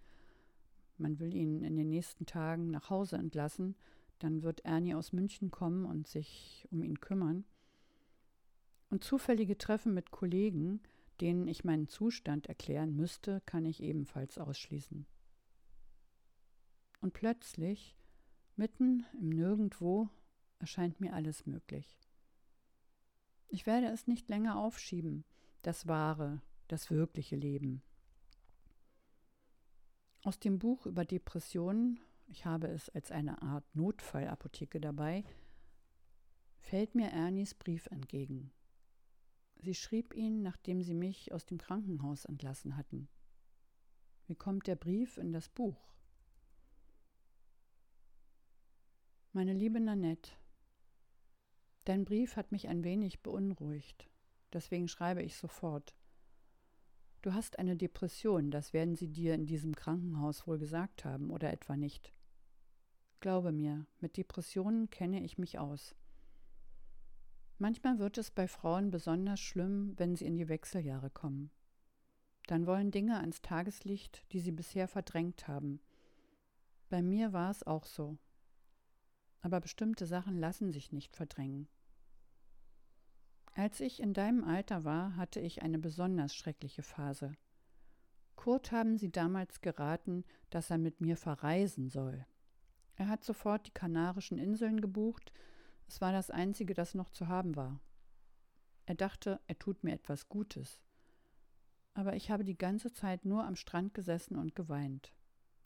Man 0.97 1.21
will 1.21 1.35
ihn 1.35 1.63
in 1.63 1.77
den 1.77 1.89
nächsten 1.89 2.27
Tagen 2.27 2.71
nach 2.71 2.91
Hause 2.91 3.17
entlassen, 3.17 3.77
dann 4.19 4.43
wird 4.43 4.65
Ernie 4.65 4.95
aus 4.95 5.13
München 5.13 5.51
kommen 5.51 5.85
und 5.85 6.09
sich 6.09 6.67
um 6.71 6.83
ihn 6.83 7.01
kümmern. 7.01 7.45
Und 8.91 9.05
zufällige 9.05 9.59
Treffen 9.59 9.95
mit 9.95 10.11
Kollegen, 10.11 10.81
denen 11.21 11.47
ich 11.47 11.65
meinen 11.65 11.89
Zustand 11.89 12.47
erklären 12.47 12.97
müsste, 12.97 13.41
kann 13.47 13.65
ich 13.65 13.83
ebenfalls 13.83 14.39
ausschließen. 14.39 15.07
Und 17.01 17.13
plötzlich, 17.13 17.97
mitten 18.57 19.07
im 19.21 19.29
Nirgendwo, 19.29 20.09
erscheint 20.59 21.01
mir 21.01 21.13
alles 21.13 21.47
möglich. 21.47 21.97
Ich 23.49 23.67
werde 23.67 23.89
es 23.89 24.07
nicht 24.07 24.29
länger 24.29 24.59
aufschieben, 24.59 25.25
das 25.63 25.87
wahre, 25.87 26.43
das 26.69 26.91
wirkliche 26.91 27.37
Leben. 27.37 27.83
Aus 30.23 30.39
dem 30.39 30.59
Buch 30.59 30.85
über 30.85 31.05
Depressionen, 31.05 31.99
ich 32.27 32.45
habe 32.45 32.67
es 32.69 32.91
als 32.91 33.11
eine 33.11 33.41
Art 33.41 33.65
Notfallapotheke 33.75 34.81
dabei, 34.81 35.25
fällt 36.59 36.95
mir 36.95 37.09
Ernies 37.09 37.55
Brief 37.55 37.87
entgegen. 37.87 38.53
Sie 39.61 39.75
schrieb 39.75 40.15
ihn, 40.15 40.43
nachdem 40.43 40.83
sie 40.83 40.95
mich 40.95 41.33
aus 41.33 41.47
dem 41.47 41.59
Krankenhaus 41.59 42.27
entlassen 42.27 42.77
hatten. 42.77 43.09
Wie 44.27 44.37
kommt 44.37 44.67
der 44.67 44.77
Brief 44.77 45.17
in 45.17 45.33
das 45.33 45.49
Buch? 45.49 45.89
Meine 49.33 49.55
liebe 49.55 49.81
Nanette, 49.81 50.33
Dein 51.89 52.05
Brief 52.05 52.37
hat 52.37 52.53
mich 52.53 52.69
ein 52.69 52.85
wenig 52.85 53.23
beunruhigt. 53.23 54.11
Deswegen 54.53 54.89
schreibe 54.89 55.23
ich 55.23 55.39
sofort. 55.39 55.95
Du 57.23 57.33
hast 57.33 57.59
eine 57.59 57.79
Depression, 57.79 58.51
das 58.51 58.75
werden 58.75 58.95
sie 58.95 59.09
dir 59.09 59.33
in 59.33 59.47
diesem 59.47 59.75
Krankenhaus 59.75 60.47
wohl 60.47 60.59
gesagt 60.59 61.07
haben, 61.07 61.31
oder 61.31 61.51
etwa 61.51 61.79
nicht. 61.79 62.13
Glaube 63.21 63.53
mir, 63.53 63.87
mit 64.01 64.19
Depressionen 64.19 64.91
kenne 64.91 65.25
ich 65.25 65.39
mich 65.39 65.59
aus. 65.59 65.97
Manchmal 67.57 67.99
wird 67.99 68.19
es 68.19 68.31
bei 68.31 68.49
Frauen 68.49 68.91
besonders 68.91 69.41
schlimm, 69.41 69.95
wenn 69.97 70.15
sie 70.15 70.27
in 70.27 70.37
die 70.37 70.51
Wechseljahre 70.51 71.09
kommen. 71.09 71.51
Dann 72.49 72.67
wollen 72.67 72.91
Dinge 72.91 73.19
ans 73.19 73.41
Tageslicht, 73.41 74.31
die 74.33 74.41
sie 74.41 74.53
bisher 74.53 74.89
verdrängt 74.89 75.49
haben. 75.49 75.81
Bei 76.91 77.01
mir 77.01 77.33
war 77.33 77.51
es 77.51 77.67
auch 77.67 77.87
so. 77.87 78.19
Aber 79.41 79.59
bestimmte 79.63 80.05
Sachen 80.05 80.37
lassen 80.37 80.71
sich 80.71 80.93
nicht 80.93 81.17
verdrängen. 81.17 81.67
Als 83.59 83.81
ich 83.81 83.99
in 83.99 84.15
deinem 84.15 84.45
Alter 84.45 84.85
war, 84.85 85.17
hatte 85.17 85.41
ich 85.41 85.63
eine 85.63 85.81
besonders 85.81 86.33
schreckliche 86.33 86.85
Phase. 86.85 87.33
Kurt 88.37 88.71
haben 88.71 88.97
sie 88.99 89.11
damals 89.11 89.63
geraten, 89.63 90.25
dass 90.49 90.71
er 90.71 90.79
mit 90.79 91.01
mir 91.01 91.17
verreisen 91.17 91.89
soll. 91.89 92.25
Er 92.95 93.09
hat 93.09 93.25
sofort 93.25 93.67
die 93.67 93.73
Kanarischen 93.73 94.39
Inseln 94.39 94.81
gebucht, 94.81 95.33
es 95.89 96.01
war 96.01 96.13
das 96.13 96.31
einzige, 96.31 96.73
das 96.73 96.95
noch 96.95 97.11
zu 97.11 97.27
haben 97.27 97.57
war. 97.57 97.81
Er 98.87 98.95
dachte, 98.95 99.41
er 99.49 99.59
tut 99.59 99.83
mir 99.83 99.93
etwas 99.95 100.29
Gutes. 100.29 100.81
Aber 101.95 102.15
ich 102.15 102.31
habe 102.31 102.45
die 102.45 102.59
ganze 102.59 102.93
Zeit 102.93 103.25
nur 103.25 103.45
am 103.45 103.57
Strand 103.57 103.93
gesessen 103.93 104.37
und 104.37 104.55
geweint. 104.55 105.13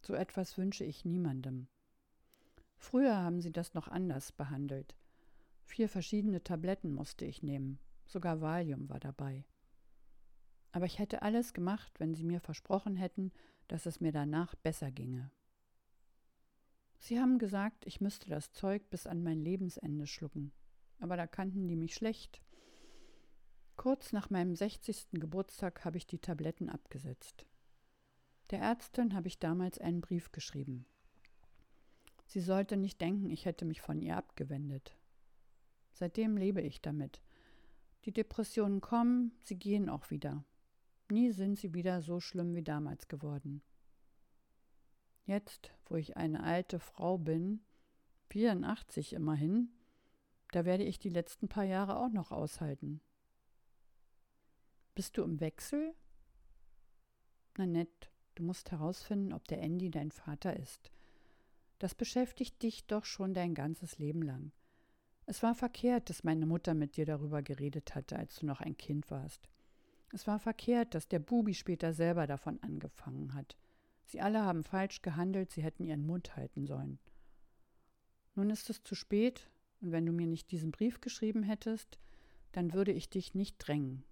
So 0.01 0.15
etwas 0.15 0.57
wünsche 0.57 0.85
ich 0.85 1.05
niemandem. 1.05 1.69
Früher 2.75 3.19
haben 3.19 3.43
sie 3.43 3.53
das 3.53 3.75
noch 3.75 3.89
anders 3.89 4.33
behandelt. 4.33 4.97
Vier 5.65 5.89
verschiedene 5.89 6.43
Tabletten 6.43 6.93
musste 6.93 7.25
ich 7.25 7.43
nehmen. 7.43 7.79
Sogar 8.07 8.41
Valium 8.41 8.89
war 8.89 9.01
dabei. 9.01 9.45
Aber 10.73 10.87
ich 10.87 10.99
hätte 10.99 11.23
alles 11.23 11.53
gemacht, 11.53 11.93
wenn 11.99 12.15
sie 12.15 12.25
mir 12.25 12.41
versprochen 12.41 12.97
hätten, 12.97 13.33
dass 13.69 13.87
es 13.87 14.01
mir 14.01 14.13
danach 14.13 14.55
besser 14.55 14.91
ginge. 14.91 15.31
Sie 16.99 17.19
haben 17.19 17.39
gesagt, 17.39 17.87
ich 17.87 18.01
müsste 18.01 18.29
das 18.31 18.53
Zeug 18.53 18.89
bis 18.89 19.07
an 19.07 19.23
mein 19.23 19.41
Lebensende 19.41 20.07
schlucken. 20.07 20.53
Aber 20.99 21.17
da 21.17 21.27
kannten 21.27 21.67
die 21.67 21.77
mich 21.77 21.95
schlecht. 21.95 22.41
Kurz 23.77 24.13
nach 24.13 24.31
meinem 24.31 24.55
60. 24.55 25.09
Geburtstag 25.13 25.85
habe 25.85 25.97
ich 25.97 26.07
die 26.07 26.21
Tabletten 26.21 26.69
abgesetzt. 26.69 27.47
Der 28.51 28.61
Ärztin 28.61 29.15
habe 29.15 29.29
ich 29.29 29.39
damals 29.39 29.79
einen 29.79 30.01
Brief 30.01 30.31
geschrieben. 30.31 30.87
Sie 32.27 32.41
sollte 32.41 32.77
nicht 32.77 33.01
denken, 33.01 33.31
ich 33.31 33.47
hätte 33.47 33.65
mich 33.65 33.81
von 33.81 34.01
ihr 34.01 34.17
abgewendet. 34.17 34.97
Seitdem 35.93 36.37
lebe 36.37 36.61
ich 36.61 36.81
damit. 36.81 37.23
Die 38.05 38.13
Depressionen 38.13 38.81
kommen, 38.81 39.33
sie 39.43 39.57
gehen 39.57 39.89
auch 39.89 40.11
wieder. 40.11 40.45
Nie 41.11 41.31
sind 41.31 41.59
sie 41.59 41.75
wieder 41.75 42.03
so 42.03 42.21
schlimm 42.21 42.55
wie 42.55 42.63
damals 42.63 43.09
geworden. 43.09 43.63
Jetzt, 45.25 45.73
wo 45.87 45.97
ich 45.97 46.17
eine 46.17 46.43
alte 46.43 46.79
Frau 46.79 47.19
bin, 47.19 47.61
84 48.31 49.13
immerhin, 49.13 49.71
da 50.51 50.65
werde 50.65 50.85
ich 50.85 50.99
die 50.99 51.11
letzten 51.11 51.49
paar 51.49 51.65
Jahre 51.65 51.97
auch 51.97 52.11
noch 52.11 52.33
aushalten. 52.33 53.01
Bist 54.95 55.17
du 55.17 55.23
im 55.23 55.41
Wechsel? 55.41 55.95
Na 57.57 57.67
nett, 57.67 58.11
du 58.35 58.43
musst 58.43 58.71
herausfinden, 58.71 59.33
ob 59.33 59.47
der 59.49 59.61
Andy 59.61 59.91
dein 59.91 60.11
Vater 60.11 60.57
ist. 60.57 60.91
Das 61.79 61.95
beschäftigt 61.95 62.63
dich 62.63 62.87
doch 62.87 63.05
schon 63.05 63.35
dein 63.35 63.55
ganzes 63.55 63.99
Leben 63.99 64.23
lang. 64.23 64.53
Es 65.27 65.43
war 65.43 65.55
verkehrt, 65.55 66.11
dass 66.11 66.25
meine 66.25 66.47
Mutter 66.47 66.75
mit 66.75 66.97
dir 66.97 67.07
darüber 67.07 67.43
geredet 67.43 67.95
hatte, 67.95 68.17
als 68.19 68.37
du 68.37 68.47
noch 68.47 68.61
ein 68.61 68.77
Kind 68.77 69.11
warst. 69.11 69.49
Es 70.13 70.27
war 70.27 70.39
verkehrt, 70.39 70.95
dass 70.95 71.09
der 71.09 71.21
Bubi 71.21 71.55
später 71.55 71.95
selber 71.95 72.27
davon 72.27 72.63
angefangen 72.63 73.35
hat. 73.35 73.57
Sie 74.05 74.21
alle 74.21 74.43
haben 74.43 74.65
falsch 74.65 75.01
gehandelt, 75.01 75.51
sie 75.53 75.63
hätten 75.63 75.85
ihren 75.85 76.05
Mund 76.05 76.37
halten 76.37 76.67
sollen. 76.67 76.99
Nun 78.35 78.51
ist 78.51 78.69
es 78.69 78.83
zu 78.83 78.95
spät, 78.95 79.49
und 79.81 79.93
wenn 79.93 80.07
du 80.07 80.13
mir 80.13 80.27
nicht 80.27 80.51
diesen 80.51 80.71
Brief 80.71 81.01
geschrieben 81.01 81.43
hättest, 81.43 81.99
dann 82.53 82.73
würde 82.73 82.93
ich 82.93 83.09
dich 83.09 83.35
nicht 83.35 83.57
drängen. 83.59 84.05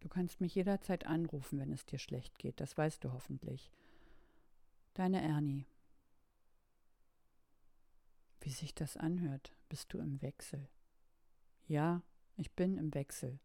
Du 0.00 0.08
kannst 0.08 0.40
mich 0.40 0.54
jederzeit 0.54 1.06
anrufen, 1.06 1.58
wenn 1.58 1.72
es 1.72 1.86
dir 1.86 1.98
schlecht 1.98 2.38
geht, 2.38 2.60
das 2.60 2.76
weißt 2.76 3.02
du 3.04 3.12
hoffentlich. 3.12 3.70
Deine 4.94 5.22
Ernie. 5.22 5.66
Wie 8.44 8.50
sich 8.50 8.74
das 8.74 8.98
anhört, 8.98 9.56
bist 9.70 9.94
du 9.94 9.98
im 9.98 10.20
Wechsel. 10.20 10.68
Ja, 11.66 12.02
ich 12.36 12.52
bin 12.52 12.76
im 12.76 12.92
Wechsel. 12.92 13.40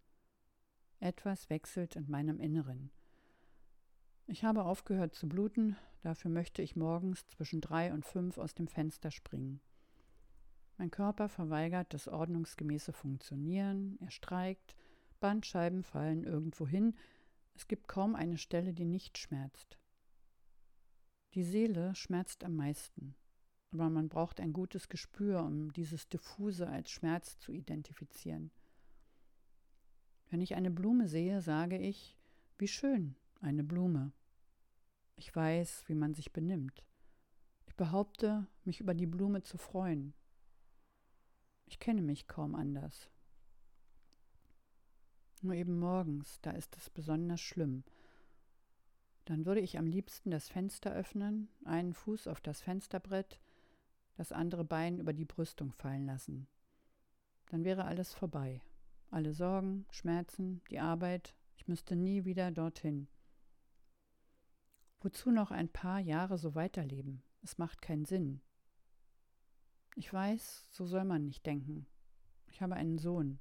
Etwas 0.99 1.49
wechselt 1.49 1.95
in 1.95 2.11
meinem 2.11 2.41
Inneren. 2.41 2.91
Ich 4.27 4.43
habe 4.43 4.65
aufgehört 4.65 5.15
zu 5.15 5.29
bluten, 5.29 5.77
dafür 6.01 6.29
möchte 6.29 6.61
ich 6.61 6.75
morgens 6.75 7.25
zwischen 7.27 7.61
drei 7.61 7.93
und 7.93 8.03
fünf 8.03 8.37
aus 8.37 8.55
dem 8.55 8.67
Fenster 8.67 9.09
springen. 9.09 9.61
Mein 10.77 10.91
Körper 10.91 11.29
verweigert 11.29 11.93
das 11.93 12.09
ordnungsgemäße 12.09 12.91
Funktionieren, 12.91 13.97
er 14.01 14.11
streikt, 14.11 14.75
Bandscheiben 15.21 15.83
fallen 15.83 16.25
irgendwo 16.25 16.67
hin, 16.67 16.93
es 17.55 17.69
gibt 17.69 17.87
kaum 17.87 18.15
eine 18.15 18.37
Stelle, 18.37 18.73
die 18.73 18.85
nicht 18.85 19.17
schmerzt. 19.17 19.79
Die 21.35 21.43
Seele 21.43 21.95
schmerzt 21.95 22.43
am 22.43 22.57
meisten, 22.57 23.15
aber 23.71 23.89
man 23.89 24.09
braucht 24.09 24.39
ein 24.39 24.53
gutes 24.53 24.89
Gespür, 24.89 25.43
um 25.43 25.71
dieses 25.73 26.09
Diffuse 26.09 26.67
als 26.67 26.89
Schmerz 26.89 27.37
zu 27.39 27.51
identifizieren. 27.51 28.51
Wenn 30.29 30.41
ich 30.41 30.55
eine 30.55 30.71
Blume 30.71 31.07
sehe, 31.07 31.41
sage 31.41 31.77
ich, 31.77 32.15
wie 32.57 32.67
schön, 32.67 33.15
eine 33.41 33.63
Blume. 33.63 34.11
Ich 35.15 35.35
weiß, 35.35 35.83
wie 35.87 35.95
man 35.95 36.13
sich 36.13 36.31
benimmt. 36.31 36.85
Ich 37.65 37.75
behaupte, 37.75 38.47
mich 38.63 38.79
über 38.79 38.93
die 38.93 39.07
Blume 39.07 39.41
zu 39.41 39.57
freuen. 39.57 40.13
Ich 41.65 41.79
kenne 41.79 42.01
mich 42.01 42.27
kaum 42.27 42.55
anders. 42.55 43.09
Nur 45.41 45.53
eben 45.53 45.79
morgens, 45.79 46.39
da 46.41 46.51
ist 46.51 46.75
es 46.75 46.89
besonders 46.89 47.39
schlimm. 47.39 47.83
Dann 49.25 49.45
würde 49.45 49.61
ich 49.61 49.77
am 49.77 49.85
liebsten 49.85 50.31
das 50.31 50.49
Fenster 50.49 50.91
öffnen, 50.91 51.49
einen 51.63 51.93
Fuß 51.93 52.27
auf 52.27 52.41
das 52.41 52.61
Fensterbrett, 52.61 53.39
das 54.19 54.33
andere 54.33 54.65
Bein 54.65 54.99
über 54.99 55.13
die 55.13 55.23
Brüstung 55.23 55.71
fallen 55.71 56.05
lassen. 56.05 56.49
Dann 57.51 57.63
wäre 57.63 57.85
alles 57.85 58.13
vorbei. 58.13 58.61
Alle 59.09 59.31
Sorgen, 59.31 59.85
Schmerzen, 59.91 60.61
die 60.69 60.79
Arbeit, 60.79 61.37
ich 61.55 61.69
müsste 61.69 61.95
nie 61.95 62.25
wieder 62.25 62.51
dorthin. 62.51 63.07
Wozu 64.99 65.31
noch 65.31 65.51
ein 65.51 65.69
paar 65.69 66.01
Jahre 66.01 66.37
so 66.37 66.53
weiterleben? 66.53 67.23
Es 67.43 67.57
macht 67.57 67.81
keinen 67.81 68.03
Sinn. 68.03 68.41
Ich 69.95 70.11
weiß, 70.11 70.65
so 70.69 70.85
soll 70.85 71.05
man 71.05 71.23
nicht 71.23 71.45
denken. 71.45 71.87
Ich 72.47 72.61
habe 72.61 72.75
einen 72.75 72.97
Sohn, 72.97 73.39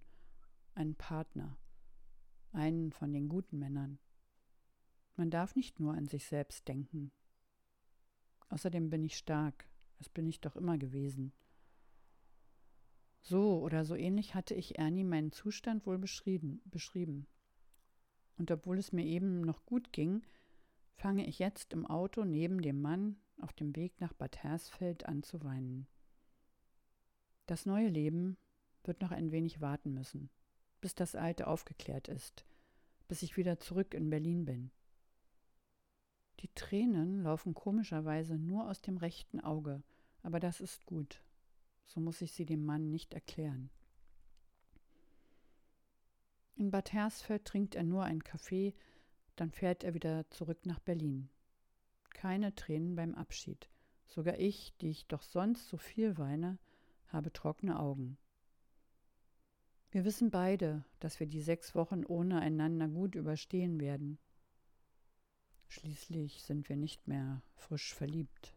einen 0.76 0.94
Partner, 0.94 1.58
einen 2.52 2.92
von 2.92 3.12
den 3.12 3.28
guten 3.28 3.58
Männern. 3.58 3.98
Man 5.16 5.30
darf 5.32 5.56
nicht 5.56 5.80
nur 5.80 5.94
an 5.94 6.06
sich 6.06 6.26
selbst 6.26 6.68
denken. 6.68 7.10
Außerdem 8.48 8.90
bin 8.90 9.02
ich 9.02 9.16
stark, 9.16 9.68
das 9.98 10.08
bin 10.08 10.26
ich 10.26 10.40
doch 10.40 10.56
immer 10.56 10.78
gewesen. 10.78 11.32
So 13.20 13.60
oder 13.60 13.84
so 13.84 13.94
ähnlich 13.94 14.34
hatte 14.34 14.54
ich 14.54 14.78
Ernie 14.78 15.04
meinen 15.04 15.32
Zustand 15.32 15.84
wohl 15.86 15.98
beschrieben. 15.98 16.62
beschrieben. 16.64 17.26
Und 18.36 18.50
obwohl 18.50 18.78
es 18.78 18.92
mir 18.92 19.04
eben 19.04 19.40
noch 19.40 19.66
gut 19.66 19.92
ging, 19.92 20.22
fange 20.94 21.26
ich 21.26 21.38
jetzt 21.38 21.72
im 21.72 21.86
Auto 21.86 22.24
neben 22.24 22.62
dem 22.62 22.80
Mann 22.80 23.16
auf 23.40 23.52
dem 23.52 23.74
Weg 23.76 24.00
nach 24.00 24.12
Bad 24.12 24.42
Hersfeld 24.42 25.06
an 25.06 25.22
zu 25.22 25.42
weinen. 25.42 25.86
Das 27.46 27.66
neue 27.66 27.88
Leben 27.88 28.36
wird 28.84 29.00
noch 29.00 29.10
ein 29.10 29.32
wenig 29.32 29.60
warten 29.60 29.92
müssen, 29.92 30.30
bis 30.80 30.94
das 30.94 31.14
alte 31.14 31.46
aufgeklärt 31.46 32.08
ist, 32.08 32.46
bis 33.08 33.22
ich 33.22 33.36
wieder 33.36 33.58
zurück 33.58 33.94
in 33.94 34.10
Berlin 34.10 34.44
bin. 34.44 34.70
Die 36.40 36.50
Tränen 36.54 37.22
laufen 37.22 37.54
komischerweise 37.54 38.36
nur 38.36 38.68
aus 38.68 38.80
dem 38.80 38.96
rechten 38.96 39.40
Auge, 39.40 39.82
aber 40.22 40.40
das 40.40 40.60
ist 40.60 40.86
gut. 40.86 41.22
So 41.86 42.00
muss 42.00 42.20
ich 42.20 42.32
sie 42.32 42.46
dem 42.46 42.64
Mann 42.64 42.90
nicht 42.90 43.14
erklären. 43.14 43.70
In 46.56 46.70
Bad 46.70 46.92
Hersfeld 46.92 47.44
trinkt 47.44 47.74
er 47.74 47.84
nur 47.84 48.04
einen 48.04 48.22
Kaffee 48.22 48.74
dann 49.38 49.52
fährt 49.52 49.84
er 49.84 49.94
wieder 49.94 50.28
zurück 50.30 50.66
nach 50.66 50.80
Berlin. 50.80 51.28
Keine 52.10 52.54
Tränen 52.54 52.96
beim 52.96 53.14
Abschied. 53.14 53.68
Sogar 54.06 54.38
ich, 54.38 54.76
die 54.78 54.90
ich 54.90 55.06
doch 55.06 55.22
sonst 55.22 55.68
so 55.68 55.76
viel 55.76 56.18
weine, 56.18 56.58
habe 57.06 57.32
trockene 57.32 57.78
Augen. 57.78 58.18
Wir 59.90 60.04
wissen 60.04 60.30
beide, 60.30 60.84
dass 60.98 61.20
wir 61.20 61.26
die 61.26 61.40
sechs 61.40 61.74
Wochen 61.74 62.04
ohne 62.04 62.40
einander 62.40 62.88
gut 62.88 63.14
überstehen 63.14 63.80
werden. 63.80 64.18
Schließlich 65.68 66.42
sind 66.42 66.68
wir 66.68 66.76
nicht 66.76 67.06
mehr 67.08 67.42
frisch 67.56 67.94
verliebt. 67.94 68.54